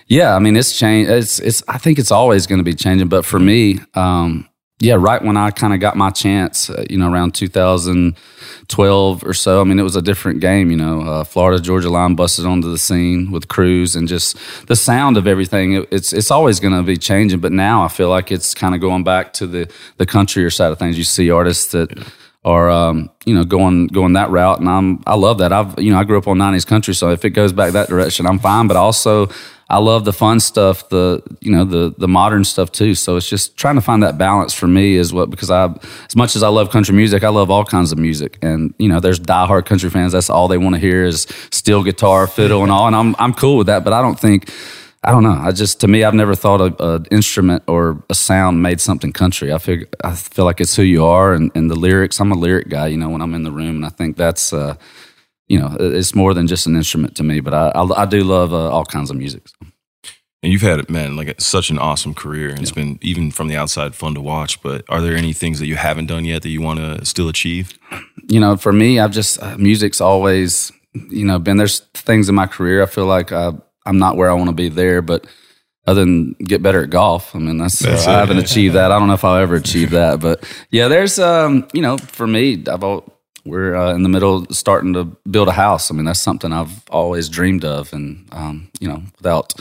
[0.07, 1.09] Yeah, I mean, it's changed.
[1.09, 3.07] It's, it's, I think it's always going to be changing.
[3.07, 4.47] But for me, um,
[4.83, 9.33] yeah, right when I kind of got my chance, uh, you know, around 2012 or
[9.33, 9.61] so.
[9.61, 10.71] I mean, it was a different game.
[10.71, 14.75] You know, uh, Florida Georgia Line busted onto the scene with Cruise, and just the
[14.75, 15.73] sound of everything.
[15.73, 17.39] It, it's it's always going to be changing.
[17.39, 20.49] But now I feel like it's kind of going back to the the country or
[20.49, 20.97] side of things.
[20.97, 21.95] You see artists that.
[21.97, 22.03] Yeah.
[22.45, 25.53] Are um, you know going going that route, and I'm I love that.
[25.53, 27.87] I've you know I grew up on '90s country, so if it goes back that
[27.87, 28.67] direction, I'm fine.
[28.67, 29.29] But also,
[29.73, 32.93] I love the fun stuff, the you know the the modern stuff too.
[32.93, 35.73] So it's just trying to find that balance for me is what because I
[36.07, 38.37] as much as I love country music, I love all kinds of music.
[38.43, 40.11] And you know, there's diehard country fans.
[40.11, 42.85] That's all they want to hear is steel guitar, fiddle, and all.
[42.85, 43.83] And I'm I'm cool with that.
[43.83, 44.51] But I don't think
[45.03, 45.39] I don't know.
[45.41, 49.51] I just to me, I've never thought an instrument or a sound made something country.
[49.51, 52.21] I feel I feel like it's who you are and, and the lyrics.
[52.21, 54.53] I'm a lyric guy, you know, when I'm in the room, and I think that's.
[54.53, 54.75] Uh,
[55.53, 57.41] you know, it's more than just an instrument to me.
[57.41, 59.47] But I, I, I do love uh, all kinds of music.
[59.47, 59.55] So.
[60.41, 62.63] And you've had, it, man, like such an awesome career, and yeah.
[62.63, 64.61] it's been even from the outside fun to watch.
[64.61, 67.29] But are there any things that you haven't done yet that you want to still
[67.29, 67.77] achieve?
[68.27, 70.71] You know, for me, I've just uh, music's always,
[71.09, 73.51] you know, been there's things in my career I feel like I, uh,
[73.85, 75.27] I'm not where I want to be there, but
[75.85, 77.35] other than get better at golf.
[77.35, 78.91] I mean, that's, that's uh, I haven't achieved that.
[78.91, 82.27] I don't know if I'll ever achieve that, but yeah, there's um, you know, for
[82.27, 82.83] me, I've
[83.45, 85.91] we're uh, in the middle starting to build a house.
[85.91, 89.53] I mean, that's something I've always dreamed of, and um, you know, without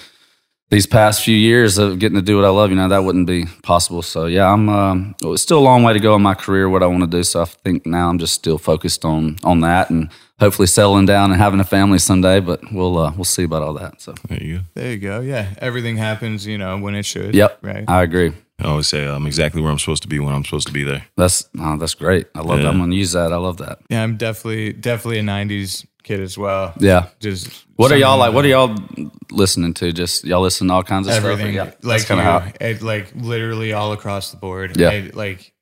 [0.73, 3.27] these past few years of getting to do what I love, you know, that wouldn't
[3.27, 4.01] be possible.
[4.01, 6.83] So yeah, I'm um, it's still a long way to go in my career, what
[6.83, 7.23] I want to do.
[7.23, 10.09] So I think now I'm just still focused on on that and
[10.41, 12.41] hopefully settling down and having a family someday.
[12.41, 14.01] But we'll uh, we'll see about all that.
[14.01, 14.65] So there you go.
[14.75, 15.21] There you go.
[15.21, 17.35] Yeah, everything happens, you know, when it should.
[17.35, 17.59] Yep.
[17.61, 17.85] Right.
[17.87, 18.33] I agree.
[18.63, 20.85] I always say I'm exactly where I'm supposed to be when I'm supposed to be
[20.85, 21.05] there.
[21.17, 22.29] That's oh, that's great.
[22.35, 22.65] I love yeah.
[22.65, 22.69] that.
[22.73, 23.33] I'm gonna use that.
[23.33, 23.81] I love that.
[23.91, 26.73] Yeah, I'm definitely definitely a '90s kid as well.
[26.79, 27.09] Yeah.
[27.21, 28.33] Just what are y'all like?
[28.35, 28.77] What are y'all
[29.31, 29.93] listening to?
[29.93, 31.55] Just y'all listen to all kinds of everything.
[31.55, 31.77] stuff.
[31.81, 34.77] Yeah, like kind of how it, like literally all across the board.
[34.77, 35.53] Yeah, I, like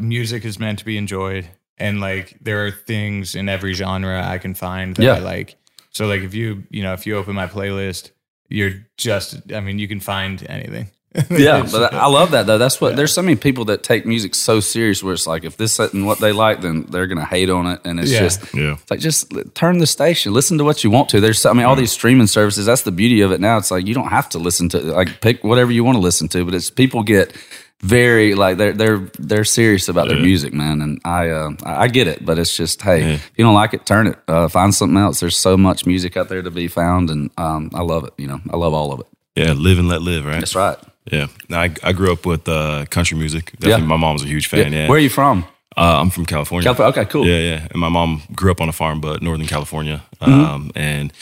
[0.00, 4.38] music is meant to be enjoyed, and like there are things in every genre I
[4.38, 5.14] can find that yeah.
[5.14, 5.56] I like.
[5.90, 8.10] So like if you you know if you open my playlist,
[8.48, 10.90] you're just I mean you can find anything.
[11.30, 12.58] yeah, but I love that though.
[12.58, 12.96] That's what yeah.
[12.96, 16.04] there's so many people that take music so serious where it's like if this isn't
[16.04, 18.20] what they like, then they're gonna hate on it, and it's yeah.
[18.20, 18.74] just yeah.
[18.74, 21.20] It's like just turn the station, listen to what you want to.
[21.20, 22.64] There's I mean all these streaming services.
[22.64, 23.56] That's the beauty of it now.
[23.56, 26.28] It's like you don't have to listen to like pick whatever you want to listen
[26.28, 27.36] to, but it's people get
[27.80, 30.14] very like they're they're they're serious about yeah.
[30.14, 30.80] their music, man.
[30.80, 33.14] And I uh, I get it, but it's just hey, yeah.
[33.14, 35.20] if you don't like it, turn it, uh, find something else.
[35.20, 38.12] There's so much music out there to be found, and um, I love it.
[38.16, 39.06] You know, I love all of it.
[39.34, 40.38] Yeah, live and let live, right?
[40.38, 40.78] That's right.
[41.10, 41.26] Yeah.
[41.50, 43.52] I, I grew up with uh, country music.
[43.52, 43.88] Definitely, yeah.
[43.88, 44.72] my mom's a huge fan.
[44.72, 44.88] Yeah.
[44.88, 45.46] Where are you from?
[45.76, 46.64] Uh, I'm from California.
[46.64, 46.90] California.
[46.90, 47.26] Okay, cool.
[47.26, 47.68] Yeah, yeah.
[47.70, 50.32] And my mom grew up on a farm, but Northern California, mm-hmm.
[50.32, 51.12] um, and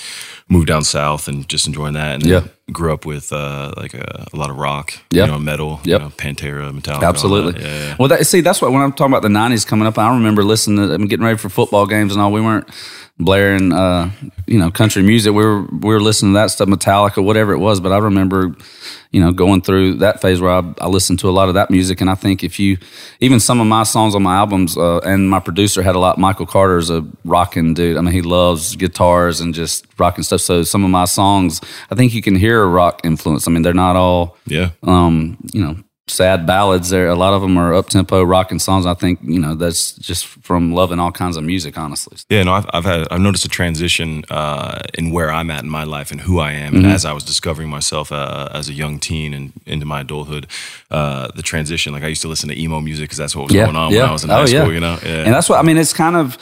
[0.48, 2.14] moved down south and just enjoying that.
[2.14, 2.44] And yeah.
[2.72, 5.26] grew up with uh, like a, a, lot of rock, yeah.
[5.26, 6.00] you know, metal, yep.
[6.00, 7.02] you know, Pantera, Metallica.
[7.02, 7.62] Absolutely.
[7.62, 7.96] Yeah, yeah.
[7.98, 10.42] Well, that, see, that's what when I'm talking about the '90s coming up, I remember
[10.42, 12.32] listening to, I mean, getting ready for football games and all.
[12.32, 12.68] We weren't
[13.20, 14.10] blaring, uh,
[14.46, 15.32] you know, country music.
[15.32, 17.80] We were we were listening to that stuff, Metallica, whatever it was.
[17.80, 18.54] But I remember,
[19.10, 21.70] you know, going through that phase where I, I listened to a lot of that
[21.70, 22.00] music.
[22.00, 22.78] And I think if you,
[23.20, 26.18] even some of my songs on my albums, uh, and my producer had a lot.
[26.18, 27.96] Michael Carter is a rocking dude.
[27.96, 30.40] I mean, he loves guitars and just rocking stuff.
[30.40, 33.48] So some of my songs, I think you can hear a rock influence.
[33.48, 35.76] I mean, they're not all, yeah, um, you know,
[36.10, 36.90] sad ballads.
[36.90, 38.86] There, a lot of them are up tempo rocking songs.
[38.86, 41.78] I think you know that's just from loving all kinds of music.
[41.78, 42.42] Honestly, yeah.
[42.42, 45.84] No, I've, I've had I've noticed a transition uh, in where I'm at in my
[45.84, 46.94] life and who I am, and mm-hmm.
[46.94, 50.46] as I was discovering myself uh, as a young teen and into my adulthood,
[50.90, 51.92] uh, the transition.
[51.92, 53.92] Like I used to listen to emo music because that's what was yeah, going on
[53.92, 54.02] yeah.
[54.02, 54.66] when I was in oh, high school.
[54.66, 54.72] Yeah.
[54.72, 55.24] You know, yeah.
[55.24, 55.76] and that's what I mean.
[55.76, 56.38] It's kind of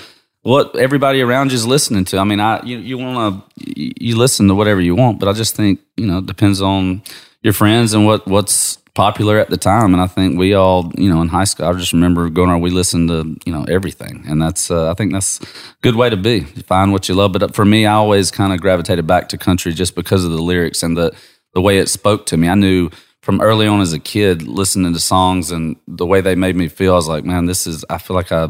[0.46, 2.18] what everybody around you is listening to.
[2.18, 5.32] I mean, I you you want to you listen to whatever you want, but I
[5.32, 7.02] just think you know it depends on
[7.42, 9.92] your friends and what what's popular at the time.
[9.92, 12.60] And I think we all, you know, in high school, I just remember going on,
[12.60, 14.24] we listened to, you know, everything.
[14.26, 15.46] And that's, uh, I think that's a
[15.82, 16.46] good way to be.
[16.56, 17.32] You find what you love.
[17.32, 20.42] But for me, I always kind of gravitated back to country just because of the
[20.42, 21.14] lyrics and the,
[21.54, 22.48] the way it spoke to me.
[22.48, 26.34] I knew from early on as a kid, listening to songs and the way they
[26.34, 28.48] made me feel, I was like, man, this is, I feel like I,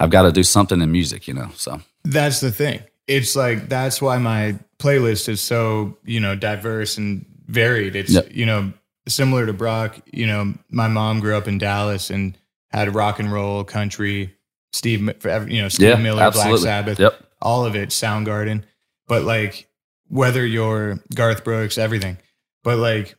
[0.00, 1.50] I've got to do something in music, you know?
[1.56, 2.82] So that's the thing.
[3.06, 7.96] It's like, that's why my playlist is so, you know, diverse and varied.
[7.96, 8.28] It's, yep.
[8.30, 8.72] you know,
[9.08, 12.36] similar to Brock, you know, my mom grew up in Dallas and
[12.68, 14.34] had rock and roll, country,
[14.72, 16.62] Steve, you know, Steve yeah, Miller, absolutely.
[16.62, 17.22] Black Sabbath, yep.
[17.40, 18.64] all of it, Soundgarden.
[19.06, 19.68] but like
[20.08, 22.18] whether you're Garth Brooks, everything.
[22.62, 23.16] But like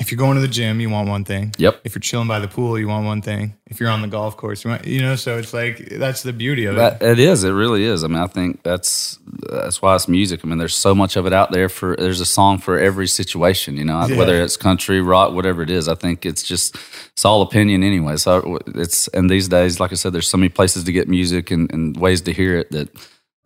[0.00, 1.54] if you're going to the gym, you want one thing.
[1.56, 1.80] Yep.
[1.84, 3.54] If you're chilling by the pool, you want one thing.
[3.66, 5.14] If you're on the golf course, you, want, you know.
[5.16, 7.10] So it's like that's the beauty of That, it.
[7.12, 7.44] it is.
[7.44, 8.02] It really is.
[8.02, 9.18] I mean, I think that's
[9.50, 10.40] that's why it's music.
[10.44, 11.94] I mean, there's so much of it out there for.
[11.96, 13.76] There's a song for every situation.
[13.76, 14.16] You know, Yeah.
[14.18, 15.88] whether it's country, rock, whatever it is.
[15.88, 16.76] I think it's just
[17.12, 18.16] it's all opinion anyway.
[18.16, 21.50] So it's and these days, like I said, there's so many places to get music
[21.52, 22.88] and, and ways to hear it that.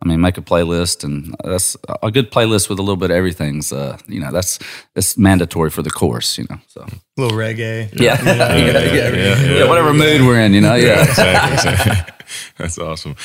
[0.01, 3.17] I mean, make a playlist, and that's a good playlist with a little bit of
[3.17, 3.73] everything's.
[3.73, 4.57] Uh, you know, that's
[4.95, 6.37] that's mandatory for the course.
[6.37, 7.89] You know, so A little reggae.
[7.99, 10.53] yeah, You know, yeah, yeah, yeah, yeah, yeah, whatever mood we're in.
[10.53, 11.03] You know, yeah.
[11.03, 12.13] exactly, exactly.
[12.57, 13.15] That's awesome.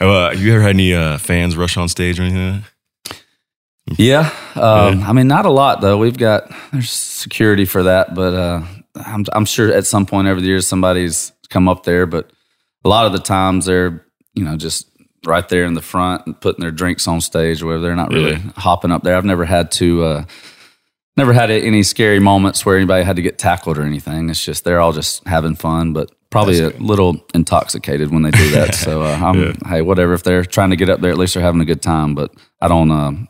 [0.00, 2.62] Uh, you ever had any uh, fans rush on stage or anything?
[3.08, 3.18] like?
[3.98, 5.98] Yeah, um, I mean, not a lot though.
[5.98, 8.62] We've got there's security for that, but uh,
[8.94, 12.06] I'm I'm sure at some point over the years somebody's come up there.
[12.06, 12.30] But
[12.84, 14.88] a lot of the times they're you know just
[15.26, 17.82] right there in the front and putting their drinks on stage, or whatever.
[17.84, 18.52] They're not really Yeah.
[18.56, 19.16] hopping up there.
[19.16, 20.04] I've never had to.
[20.04, 20.24] Uh,
[21.14, 24.30] Never had any scary moments where anybody had to get tackled or anything.
[24.30, 28.50] It's just they're all just having fun, but probably a little intoxicated when they do
[28.52, 28.74] that.
[28.84, 30.14] So uh, I'm hey, whatever.
[30.14, 32.14] If they're trying to get up there, at least they're having a good time.
[32.14, 32.30] But
[32.62, 33.28] I don't, um,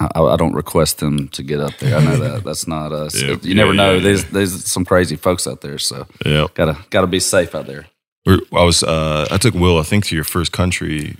[0.00, 1.96] I, I don't request them to get up there.
[1.96, 3.14] I know that that's not us.
[3.22, 3.94] Yeah, you never yeah, know.
[3.94, 6.48] yeah, There's there's some crazy folks out there, so Yeah.
[6.54, 7.86] gotta gotta be safe out there.
[8.26, 8.82] I was.
[8.82, 9.78] Uh, I took Will.
[9.78, 11.16] I think to your first country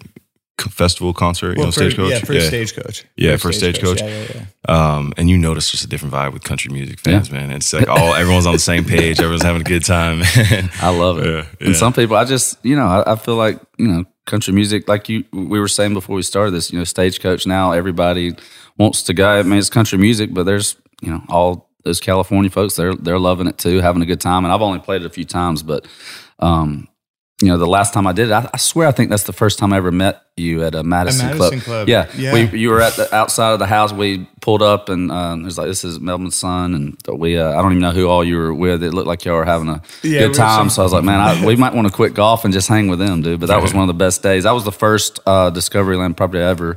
[0.69, 1.51] festival concert.
[1.51, 2.11] you know, Well, for, stagecoach.
[2.11, 3.05] yeah, first stagecoach.
[3.17, 4.01] Yeah, first stagecoach.
[4.01, 4.27] Yeah, yeah,
[4.69, 4.97] yeah.
[4.97, 7.51] Um, and you notice just a different vibe with country music fans, man.
[7.51, 9.19] It's like all everyone's on the same page.
[9.19, 10.21] Everyone's having a good time.
[10.83, 11.27] I love it.
[11.27, 11.67] Yeah, yeah.
[11.69, 14.87] And some people, I just, you know, I, I feel like, you know, country music,
[14.89, 18.37] like you, we were saying before we started this, you know, stagecoach now, everybody
[18.77, 19.29] wants to go.
[19.29, 23.19] I mean, it's country music, but there's, you know, all those California folks, they're, they're
[23.19, 24.45] loving it too, having a good time.
[24.45, 25.87] And I've only played it a few times, but,
[26.39, 26.87] um,
[27.43, 29.33] you know, the last time I did it, I, I swear I think that's the
[29.33, 31.89] first time I ever met you at a Madison, Madison Club.
[31.89, 32.33] Yeah, Yeah.
[32.35, 33.93] We, you were at the outside of the house.
[33.93, 37.39] We pulled up, and um, it was like, "This is Meldman's son," and we.
[37.39, 38.83] Uh, I don't even know who all you were with.
[38.83, 40.71] It looked like y'all were having a Yeah, good time.
[40.71, 42.89] So I was like, "Man, I, we might want to quit golf and just hang
[42.89, 44.45] with them, dude." But that was one of the best days.
[44.45, 46.77] That was the first uh, Discoveryland property I ever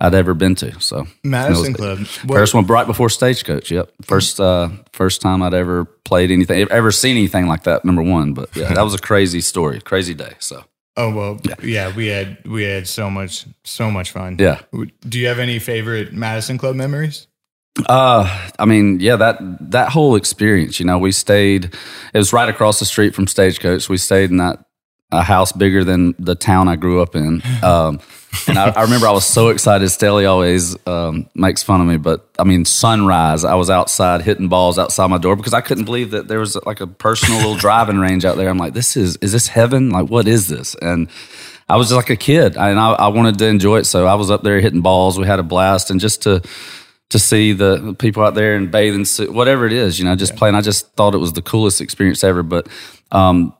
[0.00, 0.80] I'd ever been to.
[0.80, 1.98] So Madison Club.
[2.24, 3.70] What- First one right before Stagecoach.
[3.70, 3.92] Yep.
[4.02, 7.84] First uh, first time I'd ever played anything, ever seen anything like that.
[7.84, 10.34] Number one, but yeah, that was a crazy story, crazy day.
[10.38, 10.64] So
[10.96, 11.94] Oh well, yeah.
[11.94, 14.36] We had we had so much so much fun.
[14.38, 14.60] Yeah.
[15.08, 17.26] Do you have any favorite Madison Club memories?
[17.86, 19.38] Uh, I mean, yeah, that
[19.70, 20.80] that whole experience.
[20.80, 21.66] You know, we stayed.
[22.12, 23.88] It was right across the street from Stagecoach.
[23.88, 24.64] We stayed in that
[25.12, 27.42] a house bigger than the town I grew up in.
[27.62, 28.00] Um,
[28.46, 29.86] and I, I remember I was so excited.
[29.88, 33.44] Stelly always um, makes fun of me, but I mean, sunrise.
[33.44, 36.56] I was outside hitting balls outside my door because I couldn't believe that there was
[36.64, 38.48] like a personal little driving range out there.
[38.48, 39.90] I'm like, this is is this heaven?
[39.90, 40.74] Like, what is this?
[40.80, 41.08] And
[41.68, 43.84] I was just like a kid, and I, I wanted to enjoy it.
[43.84, 45.18] So I was up there hitting balls.
[45.18, 46.42] We had a blast, and just to
[47.10, 50.36] to see the people out there and bathing suit, whatever it is, you know, just
[50.36, 50.54] playing.
[50.54, 52.42] I just thought it was the coolest experience ever.
[52.42, 52.68] But
[53.10, 53.52] um,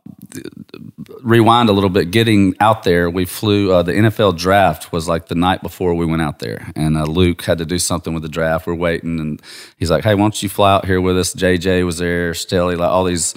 [1.23, 3.73] rewind a little bit, getting out there, we flew.
[3.73, 7.05] Uh, the NFL draft was like the night before we went out there, and uh,
[7.05, 8.67] Luke had to do something with the draft.
[8.67, 9.43] We're waiting, and
[9.77, 12.79] he's like, "Hey, why don't you fly out here with us?" JJ was there, Stelly,
[12.79, 13.35] like all these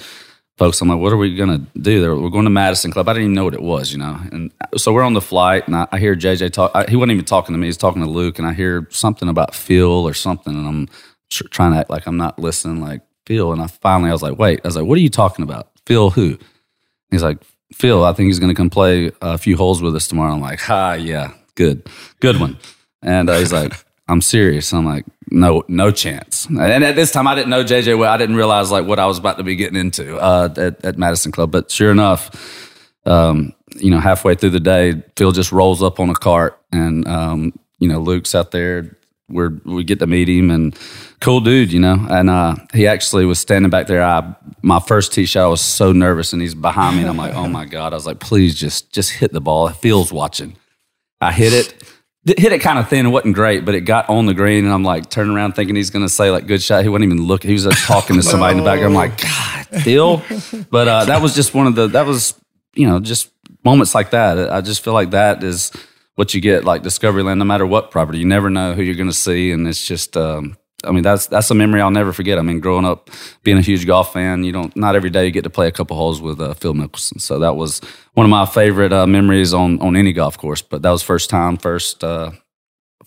[0.58, 0.82] folks.
[0.82, 2.02] I'm like, what are we gonna do?
[2.02, 3.08] There, we're going to Madison Club.
[3.08, 4.20] I didn't even know what it was, you know.
[4.32, 6.72] And so we're on the flight, and I, I hear JJ talk.
[6.74, 9.30] I, he wasn't even talking to me; he's talking to Luke, and I hear something
[9.30, 10.90] about Phil or something, and I'm
[11.30, 13.52] tr- trying to act like I'm not listening, like Phil.
[13.52, 15.70] And I finally, I was like, wait, I was like, what are you talking about?
[15.86, 16.38] Phil who?
[17.12, 20.08] He's like, Phil, I think he's going to come play a few holes with us
[20.08, 20.34] tomorrow.
[20.34, 21.88] I'm like, ha, yeah, good,
[22.20, 22.58] good one.
[23.02, 23.74] And uh, he's like,
[24.14, 24.72] I'm serious.
[24.74, 26.46] I'm like, no, no chance.
[26.46, 28.12] And at this time, I didn't know JJ well.
[28.12, 30.98] I didn't realize like what I was about to be getting into uh, at, at
[30.98, 31.52] Madison Club.
[31.52, 36.10] But sure enough, um, you know, halfway through the day, Phil just rolls up on
[36.10, 38.96] a cart, and um, you know, Luke's out there.
[39.30, 40.78] We're we get to meet him, and
[41.20, 42.06] cool dude, you know.
[42.10, 44.04] And uh, he actually was standing back there.
[44.04, 47.18] I my first tee shot, I was so nervous, and he's behind me, and I'm
[47.18, 47.94] like, oh my god.
[47.94, 49.70] I was like, please just just hit the ball.
[49.70, 50.56] Phil's watching.
[51.20, 51.84] I hit it.
[52.26, 53.06] Hit it kind of thin.
[53.06, 55.76] It wasn't great, but it got on the green, and I'm like turning around thinking
[55.76, 56.84] he's going to say like good shot.
[56.84, 57.50] He wasn't even looking.
[57.50, 58.96] He was like, talking to somebody in the background.
[58.96, 59.22] I'm like,
[59.72, 60.24] God, Phil.
[60.70, 61.88] But uh, that was just one of the.
[61.88, 62.40] That was
[62.76, 63.30] you know just
[63.66, 64.52] moments like that.
[64.52, 65.72] I just feel like that is
[66.16, 67.40] what you get like Discovery Land.
[67.40, 70.16] No matter what property, you never know who you're going to see, and it's just.
[70.16, 72.38] Um, I mean, that's that's a memory I'll never forget.
[72.38, 73.10] I mean, growing up,
[73.44, 75.72] being a huge golf fan, you don't not every day you get to play a
[75.72, 77.20] couple holes with uh, Phil Mickelson.
[77.22, 77.80] So that was
[78.14, 80.62] one of my favorite uh, memories on on any golf course.
[80.62, 82.32] But that was first time, first uh,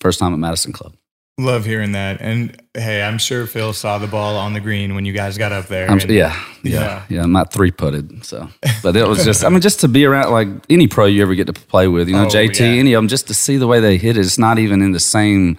[0.00, 0.94] first time at Madison Club.
[1.38, 2.22] Love hearing that.
[2.22, 5.52] And hey, I'm sure Phil saw the ball on the green when you guys got
[5.52, 5.86] up there.
[5.90, 7.22] And- yeah, yeah, yeah.
[7.22, 8.48] I'm not three putted, so.
[8.82, 11.34] But it was just, I mean, just to be around like any pro you ever
[11.34, 12.66] get to play with, you know, Oh, JT, yeah.
[12.80, 14.20] any of them, just to see the way they hit it.
[14.20, 15.58] It's not even in the same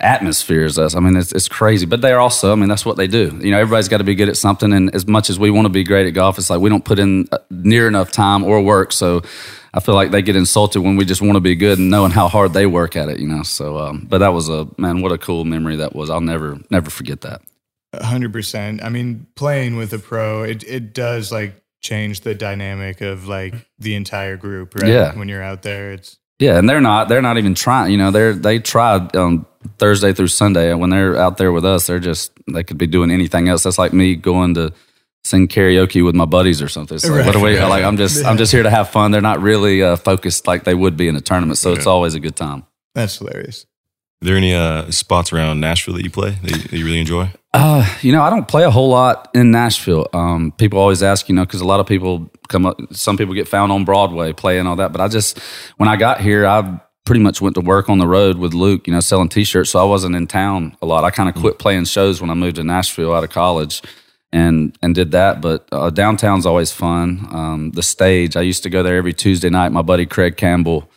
[0.00, 0.94] atmosphere as us.
[0.94, 1.86] I mean, it's, it's crazy.
[1.86, 3.38] But they're also, I mean, that's what they do.
[3.42, 4.72] You know, everybody's got to be good at something.
[4.72, 6.84] And as much as we want to be great at golf, it's like we don't
[6.84, 8.92] put in uh, near enough time or work.
[8.92, 9.22] So
[9.74, 12.10] I feel like they get insulted when we just want to be good and knowing
[12.12, 13.42] how hard they work at it, you know.
[13.42, 16.10] So, um, but that was a, man, what a cool memory that was.
[16.10, 17.42] I'll never, never forget that.
[18.02, 18.82] hundred percent.
[18.82, 23.54] I mean, playing with a pro, it it does like change the dynamic of like
[23.78, 24.90] the entire group, right?
[24.90, 25.16] Yeah.
[25.16, 27.90] When you're out there, it's Yeah, and they're not they're not even trying.
[27.92, 29.46] You know, they're they tried on
[29.78, 32.86] Thursday through Sunday, and when they're out there with us, they're just they could be
[32.86, 33.62] doing anything else.
[33.62, 34.72] That's like me going to
[35.24, 36.98] sing karaoke with my buddies or something.
[37.02, 37.26] Like, Right.
[37.26, 37.84] what are we like?
[37.84, 39.10] I'm just I'm just here to have fun.
[39.12, 42.14] They're not really uh, focused like they would be in a tournament, so it's always
[42.14, 42.64] a good time.
[42.94, 43.66] that's hilarious.
[44.22, 47.00] Are there any uh, spots around Nashville that you play that you, that you really
[47.00, 47.30] enjoy?
[47.52, 50.08] Uh, you know, I don't play a whole lot in Nashville.
[50.12, 52.78] Um, people always ask, you know, because a lot of people come up.
[52.92, 54.92] Some people get found on Broadway playing all that.
[54.92, 55.38] But I just,
[55.76, 58.86] when I got here, I pretty much went to work on the road with Luke,
[58.86, 59.70] you know, selling T-shirts.
[59.70, 61.04] So I wasn't in town a lot.
[61.04, 63.82] I kind of quit playing shows when I moved to Nashville out of college,
[64.32, 65.40] and and did that.
[65.40, 67.26] But uh, downtown's always fun.
[67.30, 69.72] Um, the stage, I used to go there every Tuesday night.
[69.72, 70.90] My buddy Craig Campbell,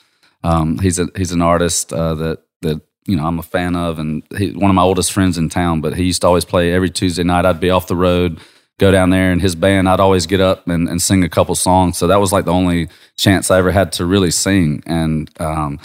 [0.44, 4.00] um, he's a he's an artist uh, that that you know I'm a fan of,
[4.00, 5.82] and he, one of my oldest friends in town.
[5.82, 7.46] But he used to always play every Tuesday night.
[7.46, 8.40] I'd be off the road,
[8.78, 9.90] go down there, and his band.
[9.90, 11.98] I'd always get up and, and sing a couple songs.
[11.98, 15.80] So that was like the only chance I ever had to really sing, and um,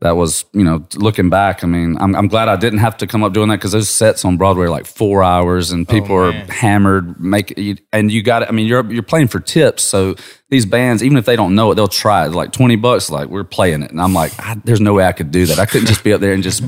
[0.00, 1.62] that was you know looking back.
[1.62, 3.90] I mean, I'm, I'm glad I didn't have to come up doing that because those
[3.90, 7.20] sets on Broadway are like four hours, and people are hammered.
[7.20, 7.58] Make
[7.92, 8.42] and you got.
[8.42, 8.48] it.
[8.48, 10.14] I mean, you're you're playing for tips, so
[10.48, 12.30] these bands, even if they don't know it, they'll try it.
[12.30, 15.12] Like twenty bucks, like we're playing it, and I'm like, I, there's no way I
[15.12, 15.58] could do that.
[15.58, 16.62] I couldn't just be up there and just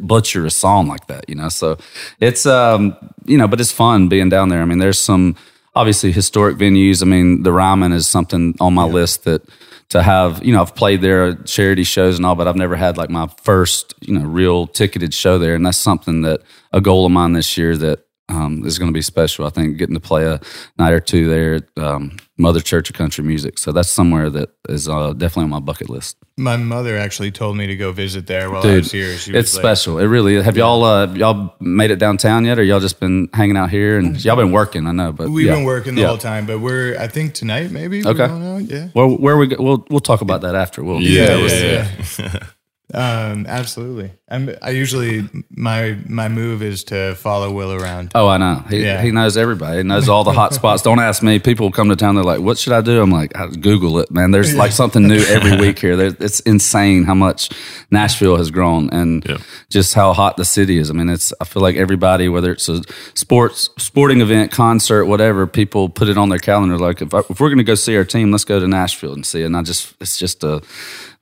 [0.00, 1.50] butcher a song like that, you know.
[1.50, 1.76] So
[2.18, 4.62] it's um, you know, but it's fun being down there.
[4.62, 5.36] I mean, there's some
[5.74, 7.02] obviously historic venues.
[7.02, 9.42] I mean, the Ryman is something on my list that
[9.90, 10.44] to have.
[10.44, 13.28] You know, I've played there charity shows and all, but I've never had like my
[13.42, 17.32] first you know real ticketed show there, and that's something that a goal of mine
[17.32, 19.46] this year that um, is going to be special.
[19.46, 20.40] I think getting to play a
[20.78, 23.58] night or two there at um, Mother Church of Country Music.
[23.58, 26.16] So that's somewhere that is uh, definitely on my bucket list.
[26.36, 29.16] My mother actually told me to go visit there while I was here.
[29.16, 29.98] She was it's like, special.
[29.98, 30.36] It really.
[30.36, 30.44] is.
[30.44, 33.98] Have y'all uh, y'all made it downtown yet, or y'all just been hanging out here?
[33.98, 35.54] And y'all been working, I know, but We've yeah.
[35.56, 36.08] been working the Yeah.
[36.08, 38.04] whole time, but we're I think tonight maybe.
[38.04, 38.28] we're Okay.
[38.28, 38.88] going out, yeah.
[38.92, 40.84] Where where we go, we'll we'll talk about that after.
[40.84, 42.04] We'll Yeah, Yeah, yeah, yeah.
[42.18, 42.46] yeah.
[42.94, 44.12] Um, absolutely.
[44.30, 48.12] I'm, I usually my my move is to follow Will around.
[48.14, 48.64] Oh, I know.
[48.70, 49.02] He, Yeah.
[49.02, 49.78] he knows everybody.
[49.78, 50.82] He knows all the hot spots.
[50.82, 51.38] Don't ask me.
[51.38, 52.14] People come to town.
[52.14, 55.06] They're like, "What should I do?" I'm like, I "Google it, man." There's like something
[55.06, 55.96] new every week here.
[55.96, 57.50] There, it's insane how much
[57.90, 59.36] Nashville has grown and Yeah.
[59.70, 60.88] just how hot the city is.
[60.90, 61.32] I mean, it's.
[61.42, 62.82] I feel like everybody, whether it's a
[63.14, 66.78] sports sporting event, concert, whatever, people put it on their calendar.
[66.78, 69.12] Like, if, I, if we're going to go see our team, let's go to Nashville
[69.12, 69.46] and see it.
[69.46, 70.62] And I just, it's just a.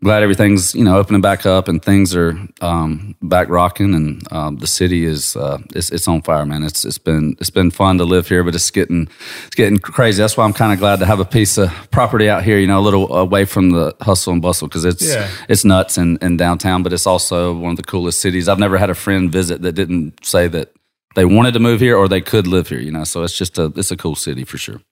[0.05, 4.57] Glad everything's you know opening back up and things are um, back rocking and um,
[4.57, 6.63] the city is uh, it's, it's on fire, man.
[6.63, 9.09] It's it's been it's been fun to live here, but it's getting
[9.47, 10.23] it's getting crazy.
[10.23, 12.67] That's why I'm kind of glad to have a piece of property out here, you
[12.67, 15.29] know, a little away from the hustle and bustle because it's Yeah.
[15.49, 18.49] it's nuts in, in downtown, but it's also one of the coolest cities.
[18.49, 20.73] I've never had a friend visit that didn't say that
[21.15, 23.05] they wanted to move here or they could live here, you know.
[23.05, 24.83] So it's just a it's a cool city for sure.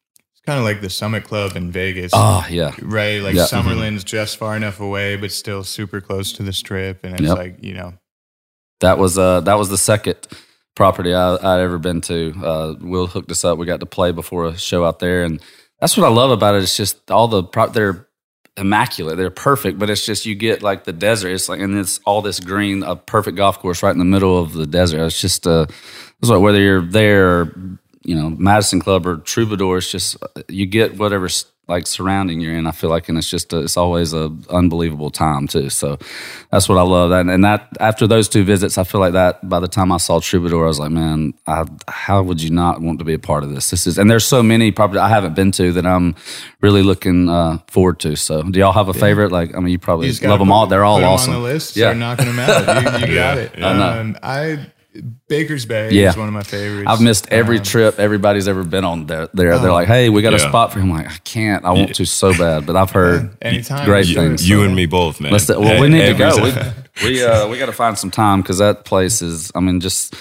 [0.46, 2.12] Kind of like the Summit Club in Vegas.
[2.14, 3.46] Oh yeah, Right, like Yeah.
[3.46, 7.38] Summerlin's just far enough away, but still super close to the strip, and it's Yep.
[7.38, 7.94] like you know,
[8.80, 10.16] That was uh that was the second
[10.76, 12.35] property I, I'd ever been to.
[12.42, 13.57] Uh, Will hooked us up.
[13.59, 15.40] We got to play before a show out there, and
[15.80, 16.62] that's what I love about it.
[16.62, 18.07] It's just all the pro- they're
[18.57, 21.30] immaculate, they're perfect, but it's just you get like the desert.
[21.30, 24.38] It's like and it's all this green, a perfect golf course right in the middle
[24.38, 25.04] of the desert.
[25.07, 25.66] It's just uh,
[26.20, 29.78] it's like whether you're there, or, you know, Madison Club or Troubadour.
[29.78, 30.16] It's just
[30.48, 32.66] you get whatever's like surrounding you're in.
[32.66, 35.70] I feel like, and it's just a, it's always a unbelievable time too.
[35.70, 35.98] So
[36.50, 37.10] that's what I love.
[37.10, 39.96] And, and that after those two visits, I feel like that by the time I
[39.96, 43.18] saw Troubadour, I was like, man, I, how would you not want to be a
[43.18, 43.70] part of this?
[43.70, 46.14] This is, and there's so many probably I haven't been to that I'm
[46.60, 48.16] really looking uh, forward to.
[48.16, 49.32] So do y'all have a favorite?
[49.32, 50.66] Like, I mean, you probably you love them all.
[50.66, 51.34] They're all awesome.
[51.34, 51.76] on the list.
[51.76, 51.86] Yeah.
[51.86, 53.00] Start knocking them out.
[53.00, 53.62] You, you got it.
[53.62, 54.66] Um, I
[55.28, 56.11] Baker's Bay Yeah.
[56.11, 56.88] is one of my favorites.
[56.88, 59.28] I've missed every Um, trip everybody's ever been on there.
[59.34, 59.74] There, they're Oh.
[59.74, 61.64] like, "Hey, we got a spot for him." I'm like, I can't.
[61.64, 63.84] I want to so bad, but I've heard anytime.
[63.86, 64.49] great You, things.
[64.49, 65.32] you and me both, man.
[65.32, 66.36] Let's, well, we need to go.
[66.42, 66.53] We
[67.05, 69.51] we, uh, we got to find some time because that place is.
[69.55, 70.14] I mean, just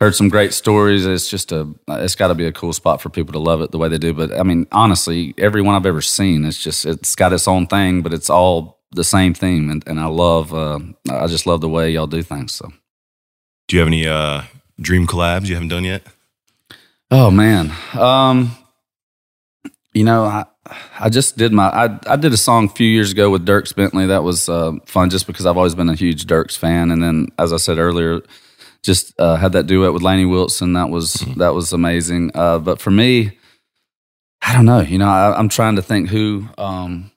[0.00, 1.06] heard some great stories.
[1.06, 1.68] It's just a.
[1.88, 3.98] It's got to be a cool spot for people to love it the way they
[3.98, 4.12] do.
[4.12, 8.02] But I mean, honestly, everyone I've ever seen, it's just it's got its own thing,
[8.02, 11.68] but it's all the same theme, and, and I love uh, I just love the
[11.68, 12.50] way y'all do things.
[12.52, 12.72] So,
[13.70, 14.42] do you have any uh,
[14.80, 16.02] dream collabs you haven't done yet?
[17.08, 18.50] Oh man, um,
[19.94, 20.44] you know I
[20.98, 23.74] I just did my I I did a song a few years ago with Dierks
[23.74, 27.00] Bentley that was uh, fun just because I've always been a huge Dierks fan, and
[27.00, 28.22] then as I said earlier,
[28.82, 31.38] just uh, had that duet with Lainey Wilson that was mm-hmm.
[31.38, 32.32] that was amazing.
[32.34, 33.38] Uh, but for me,
[34.42, 34.80] I don't know.
[34.80, 37.12] You know, I, am trying to think who um,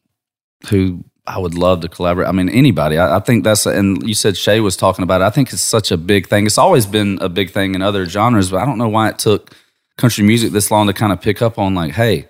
[0.70, 2.28] who I would love to collaborate.
[2.28, 2.98] I mean, anybody.
[2.98, 5.26] I, I think that's and you said Shay was talking about it.
[5.26, 6.46] I think it's such a big thing.
[6.46, 9.20] It's always been a big thing in other genres, but I don't know why it
[9.20, 9.56] took
[9.98, 12.28] country music this long to kind of pick up on like, hey,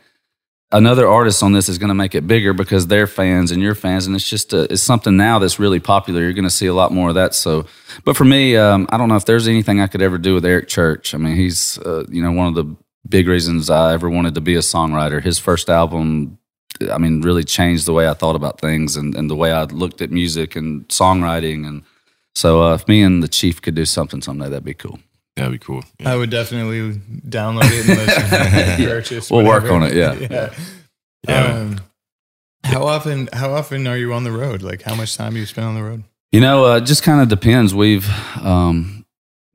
[0.71, 3.75] another artist on this is going to make it bigger because they're fans and you're
[3.75, 6.21] fans, and it's just a, it's something now that's really popular.
[6.21, 7.33] You're going to see a lot more of that.
[7.33, 7.65] So,
[8.03, 10.45] but for me, um, I don't know if there's anything I could ever do with
[10.45, 11.15] Eric Church.
[11.15, 12.75] I mean, he's uh, you know one of the
[13.07, 15.21] big reasons I ever wanted to be a songwriter.
[15.21, 16.37] His first album,
[16.89, 19.63] I mean, really changed the way I thought about things and, and the way I
[19.63, 21.67] looked at music and songwriting.
[21.67, 21.83] And
[22.35, 24.99] so, uh, if me and the Chief could do something someday, that'd be cool.
[25.35, 25.83] That'd be cool.
[25.99, 26.13] Yeah.
[26.13, 28.85] I would definitely download it and listen.
[28.87, 29.31] purchase.
[29.31, 29.65] We'll whatever.
[29.65, 29.95] work on it.
[29.95, 30.13] Yeah.
[30.31, 30.53] yeah.
[31.27, 31.45] yeah.
[31.45, 31.81] Um,
[32.63, 33.29] how often?
[33.33, 34.61] How often are you on the road?
[34.61, 36.03] Like, how much time do you spend on the road?
[36.31, 37.75] You know, uh, just kind of depends.
[37.75, 38.07] We've
[38.37, 39.02] um,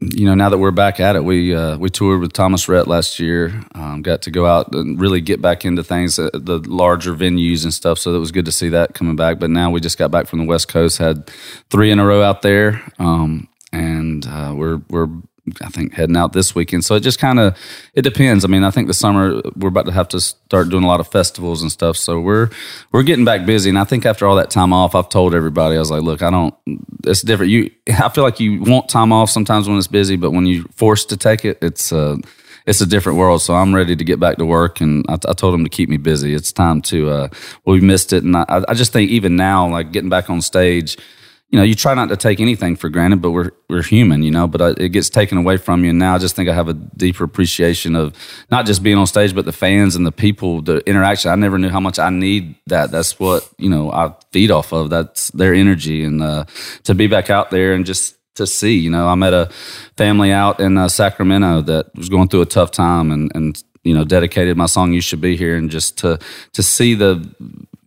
[0.01, 2.87] you know, now that we're back at it, we uh, we toured with Thomas Rhett
[2.87, 3.65] last year.
[3.75, 7.65] Um, got to go out and really get back into things, uh, the larger venues
[7.65, 7.99] and stuff.
[7.99, 9.41] So it was good to see that coming back.
[9.41, 11.27] But now we just got back from the West Coast, had
[11.71, 15.09] three in a row out there, um, and uh, we're we're
[15.63, 16.85] I think heading out this weekend.
[16.85, 17.57] So it just kind of
[17.95, 18.45] it depends.
[18.45, 21.01] I mean, I think the summer we're about to have to start doing a lot
[21.01, 21.97] of festivals and stuff.
[21.97, 22.51] So we're
[22.93, 23.69] we're getting back busy.
[23.69, 26.23] And I think after all that time off, I've told everybody I was like, look,
[26.23, 26.55] I don't.
[27.05, 27.51] It's different.
[27.51, 30.65] You, I feel like you want time off sometimes when it's busy, but when you're
[30.75, 32.17] forced to take it, it's uh,
[32.67, 33.43] it's a different world.
[33.43, 34.81] So I'm ready to get back to work.
[34.81, 36.35] And I, I told them to keep me busy.
[36.35, 37.11] It's time to.
[37.11, 37.29] Uh,
[37.65, 40.97] we missed it, and I, I just think even now, like getting back on stage
[41.51, 44.31] you know, you try not to take anything for granted, but we're we're human, you
[44.31, 44.47] know.
[44.47, 46.69] But uh, it gets taken away from you, and now I just think I have
[46.69, 48.15] a deeper appreciation of
[48.51, 51.31] not just being on stage, but the fans and the people, the interaction.
[51.31, 52.91] I never knew how much I need that.
[52.91, 54.91] That's what you know I feed off of.
[54.91, 56.45] That's their energy, and uh,
[56.85, 58.77] to be back out there and just to see.
[58.77, 59.49] You know, I met a
[59.97, 63.95] family out in uh, Sacramento that was going through a tough time, and and you
[63.95, 66.19] know, dedicated my song "You Should Be Here," and just to
[66.53, 67.27] to see the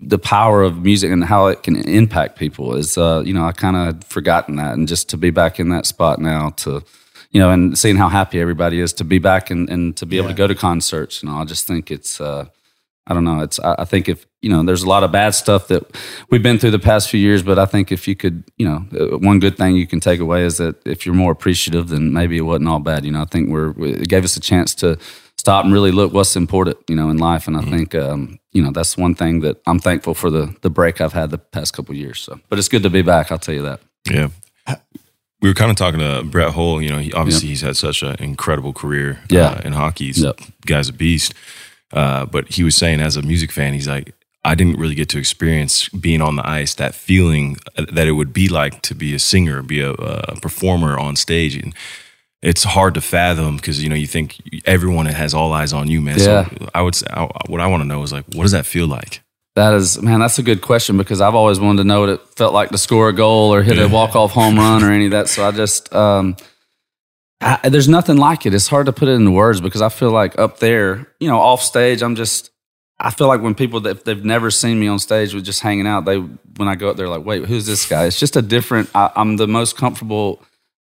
[0.02, 3.52] the power of music and how it can impact people is uh, you know I
[3.52, 6.84] kind of forgotten that and just to be back in that spot now to
[7.32, 10.18] you know and seeing how happy everybody is to be back and, and to be
[10.18, 12.46] able to go to concerts you know I just think it's uh,
[13.08, 15.36] I don't know it's I, I, think if you know there's a lot of bad
[15.36, 15.84] stuff that
[16.30, 18.86] we've been through the past few years but I think if you could you know
[19.00, 22.12] uh, one good thing you can take away is that if you're more appreciative then
[22.12, 24.74] maybe it wasn't all bad you know I think we're it gave us a chance
[24.76, 24.98] to
[25.42, 27.48] stop and really look what's important, you know, in life.
[27.48, 27.76] And I mm-hmm.
[27.76, 31.14] think, um, you know, that's one thing that I'm thankful for the the break I've
[31.14, 32.20] had the past couple years.
[32.20, 33.32] So, but it's good to be back.
[33.32, 33.80] I'll tell you that.
[34.10, 34.30] Yeah.
[35.42, 36.82] We were kind of talking to Brett Hull.
[36.82, 37.52] You know, he, obviously yep.
[37.52, 39.50] he's had such an incredible career uh, yeah.
[39.50, 40.06] uh, in hockey.
[40.06, 40.40] He's yep.
[40.66, 41.34] guy's a beast.
[41.92, 44.14] Uh, but he was saying, as a music fan, he's like,
[44.46, 48.14] I didn't really get to experience being on the ice, that feeling uh, that it
[48.14, 51.56] would be like to be a singer, be a, a performer on stage.
[51.56, 51.74] And
[52.42, 56.02] it's hard to fathom because you know you think everyone has all eyes on you,
[56.02, 56.20] man.
[56.20, 56.48] Yeah.
[56.48, 58.66] So I would say I, what I want to know is like, what does that
[58.66, 59.22] feel like?
[59.56, 62.22] That is, man, that's a good question because I've always wanted to know what it
[62.38, 63.84] felt like to score a goal or hit yeah.
[63.84, 65.28] a walk off home run or any of that.
[65.28, 66.38] So I just, um,
[67.42, 68.54] I, there's nothing like it.
[68.54, 71.38] It's hard to put it into words because I feel like up there, you know,
[71.38, 72.50] off stage, I'm just,
[72.98, 75.88] I feel like when people that they've never seen me on stage with just hanging
[75.88, 78.06] out, they when I go up there, like, wait, who's this guy?
[78.06, 78.90] It's just a different.
[78.94, 80.42] I, I'm the most comfortable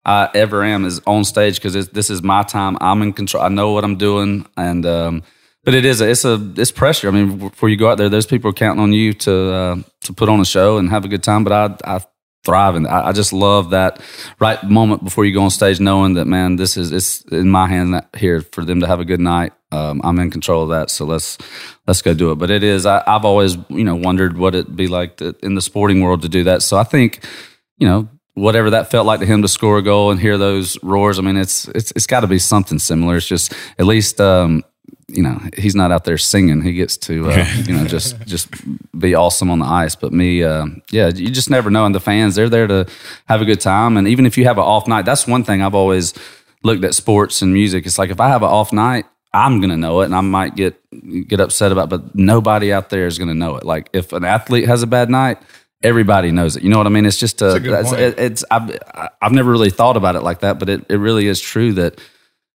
[0.08, 2.78] I ever am is on stage because this is my time.
[2.80, 3.44] I'm in control.
[3.44, 5.24] I know what I'm doing, and um,
[5.66, 7.10] but it is a, it's a it's pressure.
[7.10, 9.76] I mean, before you go out there, those people are counting on you to uh,
[10.06, 11.44] to put on a show and have a good time.
[11.44, 11.52] But
[11.84, 12.00] I I
[12.48, 14.00] thrive and I, I just love that
[14.40, 17.68] right moment before you go on stage, knowing that man, this is it's in my
[17.68, 19.52] hand here for them to have a good night.
[19.74, 21.38] Um, I'm in control of that, so let's
[21.86, 22.36] let's go do it.
[22.36, 25.56] But it is I, have always you know wondered what it'd be like to, in
[25.56, 26.62] the sporting world to do that.
[26.62, 27.26] So I think
[27.78, 30.82] you know whatever that felt like to him to score a goal and hear those
[30.84, 31.18] roars.
[31.18, 33.18] I mean, it's it's it's got to be something similar.
[33.18, 34.64] It's just at least um,
[35.08, 36.62] you know he's not out there singing.
[36.62, 38.50] He gets to uh, you know just just
[38.98, 39.96] be awesome on the ice.
[39.96, 41.86] But me, uh, yeah, you just never know.
[41.86, 42.86] And the fans, they're there to
[43.26, 43.98] have a good time.
[43.98, 46.14] And even if you have an off night, that's one thing I've always
[46.64, 47.86] looked at sports and music.
[47.86, 49.06] It's like if I have an off night.
[49.34, 50.80] I'm gonna know it, and I might get
[51.28, 53.66] get upset about, it, but nobody out there is gonna know it.
[53.66, 55.38] Like if an athlete has a bad night,
[55.88, 56.64] everybody knows it.
[56.64, 57.06] You know what I mean?
[57.06, 58.78] It's just a, a it's, it, it's I've
[59.22, 62.00] I've never really thought about it like that, but it, it really is true that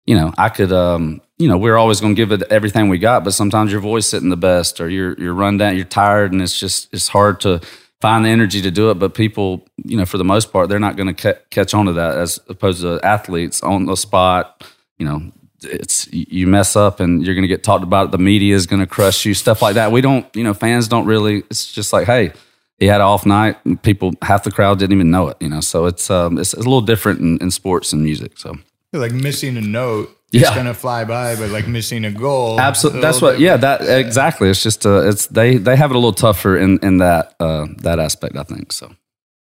[0.06, 2.98] you know I could um you know we're always going to give it everything we
[2.98, 6.32] got, but sometimes your voice isn't the best or you're you're run down, you're tired,
[6.32, 7.60] and it's just it's hard to
[8.00, 8.94] find the energy to do it.
[8.94, 11.86] But people, you know, for the most part, they're not going to ca- catch on
[11.86, 14.64] to that as opposed to athletes on the spot.
[14.98, 18.10] You know, it's you mess up and you're going to get talked about.
[18.10, 19.92] The media is going to crush you, stuff like that.
[19.92, 21.38] We don't, you know, fans don't really.
[21.50, 22.32] It's just like, hey,
[22.80, 23.56] he had an off night.
[23.82, 25.36] People, half the crowd didn't even know it.
[25.40, 28.36] You know, so it's um, it's, it's a little different in, in sports and music.
[28.38, 28.56] So
[28.92, 30.08] like missing a note.
[30.32, 30.40] yeah.
[30.40, 30.56] It's Yeah.
[30.56, 32.58] gonna fly by, but like missing a goal.
[32.60, 33.38] Absolutely, a that's what.
[33.38, 34.48] Yeah, that exactly.
[34.48, 37.66] It's just uh, it's they they have it a little tougher in in that uh,
[37.78, 38.36] that aspect.
[38.36, 38.92] I think so.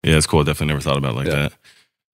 [0.03, 0.39] Yeah, it's cool.
[0.39, 1.35] I definitely never thought about it like Yeah.
[1.49, 1.53] that.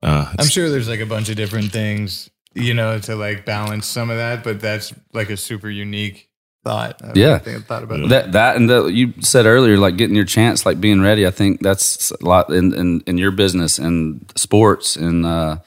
[0.04, 3.86] Uh, I'm sure there's like a bunch of different things, you know, to like balance
[3.86, 6.28] some of that, but that's like a super unique
[6.64, 7.02] thought.
[7.04, 7.38] I Yeah.
[7.40, 8.10] think I thought about it.
[8.10, 11.26] That that and that you said earlier, like getting your chance, like being ready.
[11.28, 15.58] I think that's a lot in in, in your business and sports and uh,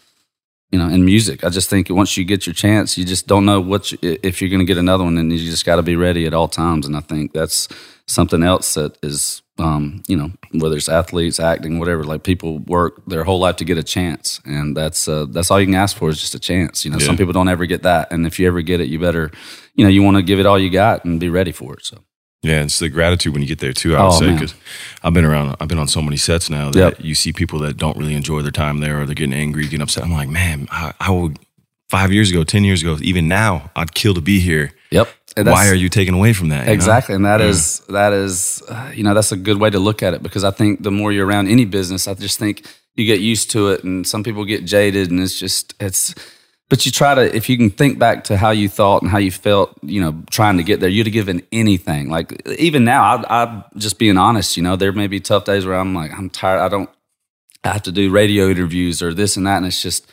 [0.73, 1.45] you know in music.
[1.45, 4.41] I just think once you get your chance, you just don't know what you, if
[4.41, 6.49] you're going to get another one, and you just got to be ready at all
[6.49, 6.87] times.
[6.87, 7.69] And I think that's
[8.07, 9.43] something else that is.
[9.57, 13.65] Um, you know, whether it's athletes, acting, whatever, like people work their whole life to
[13.65, 16.41] get a chance, and that's uh, that's all you can ask for is just a
[16.41, 16.85] chance.
[16.85, 18.99] You know, some people don't ever get that, and if you ever get it, you
[18.99, 19.31] better,
[19.77, 21.85] you know, you want to give it all you got and be ready for it.
[21.85, 21.99] So.
[22.45, 23.97] Yeah, it's the gratitude when you get there too.
[23.97, 24.55] I would oh, say because
[25.03, 27.01] I've been around, I've been on so many sets now that Yep.
[27.01, 29.81] you see people that don't really enjoy their time there, or they're getting angry, getting
[29.81, 30.05] upset.
[30.05, 31.39] I'm like, man, I, I would
[31.89, 34.73] five years ago, ten years ago, even now, I'd kill to be here.
[34.95, 35.09] Yep.
[35.37, 36.61] And Why are you taking away from that?
[36.61, 36.73] you know?
[36.73, 37.49] Exactly, and that Yeah.
[37.53, 40.45] is that is uh, you know that's a good way to look at it because
[40.45, 42.63] I think the more you're around any business, I just think
[42.95, 46.15] you get used to it, and some people get jaded, and it's just it's.
[46.71, 49.19] But you try to if you can think back to how you thought and how
[49.19, 52.09] you felt, you know, trying to get there, you'd have given anything.
[52.17, 54.57] Like even now, I, I'm just being honest.
[54.57, 56.61] You know, there may be tough days where I'm like, I'm tired.
[56.61, 56.89] I don't.
[57.65, 60.11] I have to do radio interviews or this and that, and it's just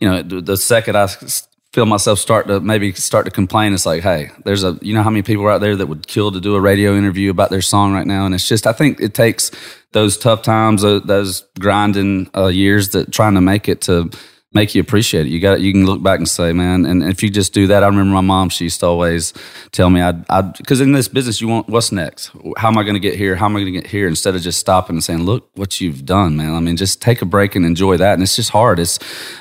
[0.00, 3.72] you know, the, the second I s- feel myself start to maybe start to complain,
[3.72, 6.30] it's like, hey, there's a, you know, how many people out there that would kill
[6.30, 9.00] to do a radio interview about their song right now, and it's just, I think
[9.00, 9.50] it takes
[9.92, 14.10] those tough times, uh, those grinding uh, years that trying to make it to
[14.54, 15.30] make you appreciate it.
[15.30, 17.82] You got, you can look back and say, man, and if you just do that,
[17.82, 19.32] I remember my mom, she used to always
[19.70, 22.30] tell me, I, I, because in this business, you want what's next?
[22.56, 23.36] How am I going to get here?
[23.36, 24.06] How am I going to get here?
[24.06, 26.54] Instead of just stopping and saying, look what you've done, man.
[26.54, 28.14] I mean, just take a break and enjoy that.
[28.14, 28.78] And it's just hard.
[28.78, 28.98] It's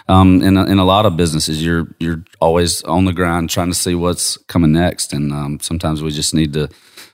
[0.07, 3.69] um, in a, in a lot of businesses, you're you're always on the grind trying
[3.69, 6.69] to see what's coming next, and um, sometimes we just need to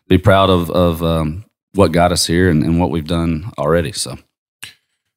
[0.08, 3.92] be proud of of um, what got us here and, and what we've done already.
[3.92, 4.18] So.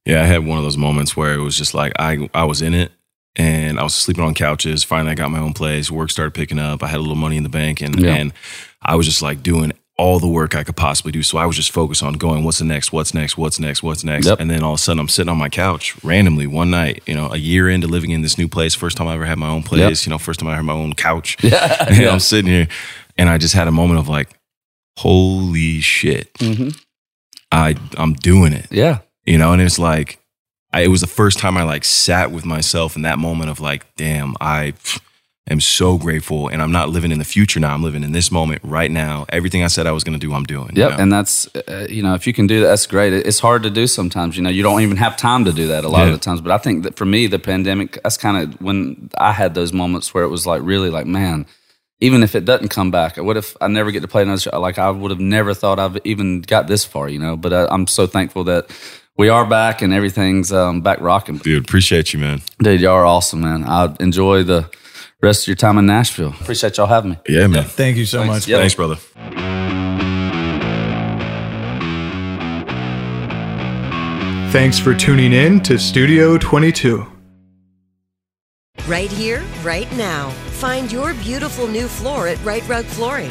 [0.06, 2.62] Yeah, I had one of those moments where it was just like I I was
[2.62, 2.92] in it
[3.36, 4.82] and I was sleeping on couches.
[4.84, 5.90] Finally, I got my own place.
[5.90, 6.82] Work started picking up.
[6.82, 8.14] I had a little money in the bank, and Yeah.
[8.14, 8.32] and
[8.82, 11.22] I was just like doing all the work I could possibly do.
[11.22, 12.90] So I was just focused on going, what's the next?
[12.90, 13.36] What's next?
[13.36, 13.82] What's next?
[13.82, 14.26] What's next?
[14.26, 14.40] Yep.
[14.40, 17.02] And then all of a sudden, I'm sitting on my couch randomly one night.
[17.06, 19.38] You know, a year into living in this new place, first time I ever had
[19.38, 20.06] my own place.
[20.06, 21.36] You know, first time I had my own couch.
[21.42, 22.68] Yeah, And I'm sitting here,
[23.18, 24.30] and I just had a moment of like,
[24.98, 26.70] holy shit, hmm
[27.52, 28.98] I I'm doing it yeah,
[29.30, 30.18] you know and it's like
[30.72, 33.60] I, it was the first time i like sat with myself in that moment of
[33.60, 34.74] like damn i
[35.48, 38.30] am so grateful and i'm not living in the future now i'm living in this
[38.30, 40.90] moment right now everything i said i was going to do i'm doing you know?
[40.90, 43.12] and that's uh, you know if you can do that, that's great.
[43.12, 44.36] It's hard to do sometimes.
[44.36, 46.12] You know, you don't even have time to do that a lot Yeah.
[46.12, 46.40] of the times.
[46.40, 49.72] But I think that for me, the pandemic, that's kind of when I had those
[49.72, 51.46] moments where it was like really like, man,
[52.00, 54.58] even if it doesn't come back, what if I never get to play another show?
[54.60, 57.08] Like I would have never thought I've even got this far.
[57.08, 58.70] You know, but uh, I'm so thankful that
[59.20, 61.36] we are back and everything's um, back rocking.
[61.36, 63.64] dude appreciate you man Dude, y'all are awesome, man.
[63.64, 64.70] I enjoy the
[65.20, 66.30] rest of your time in Nashville.
[66.40, 67.18] Appreciate y'all having me.
[67.28, 68.32] yeah man Thank you so Thanks.
[68.32, 68.48] much.
[68.48, 68.56] Yeah.
[68.56, 68.96] thanks brother
[74.52, 77.06] Thanks for tuning in to Studio 22.
[78.88, 80.30] Right here, right now.
[80.58, 83.30] Find your beautiful new floor at Rite Rug Flooring.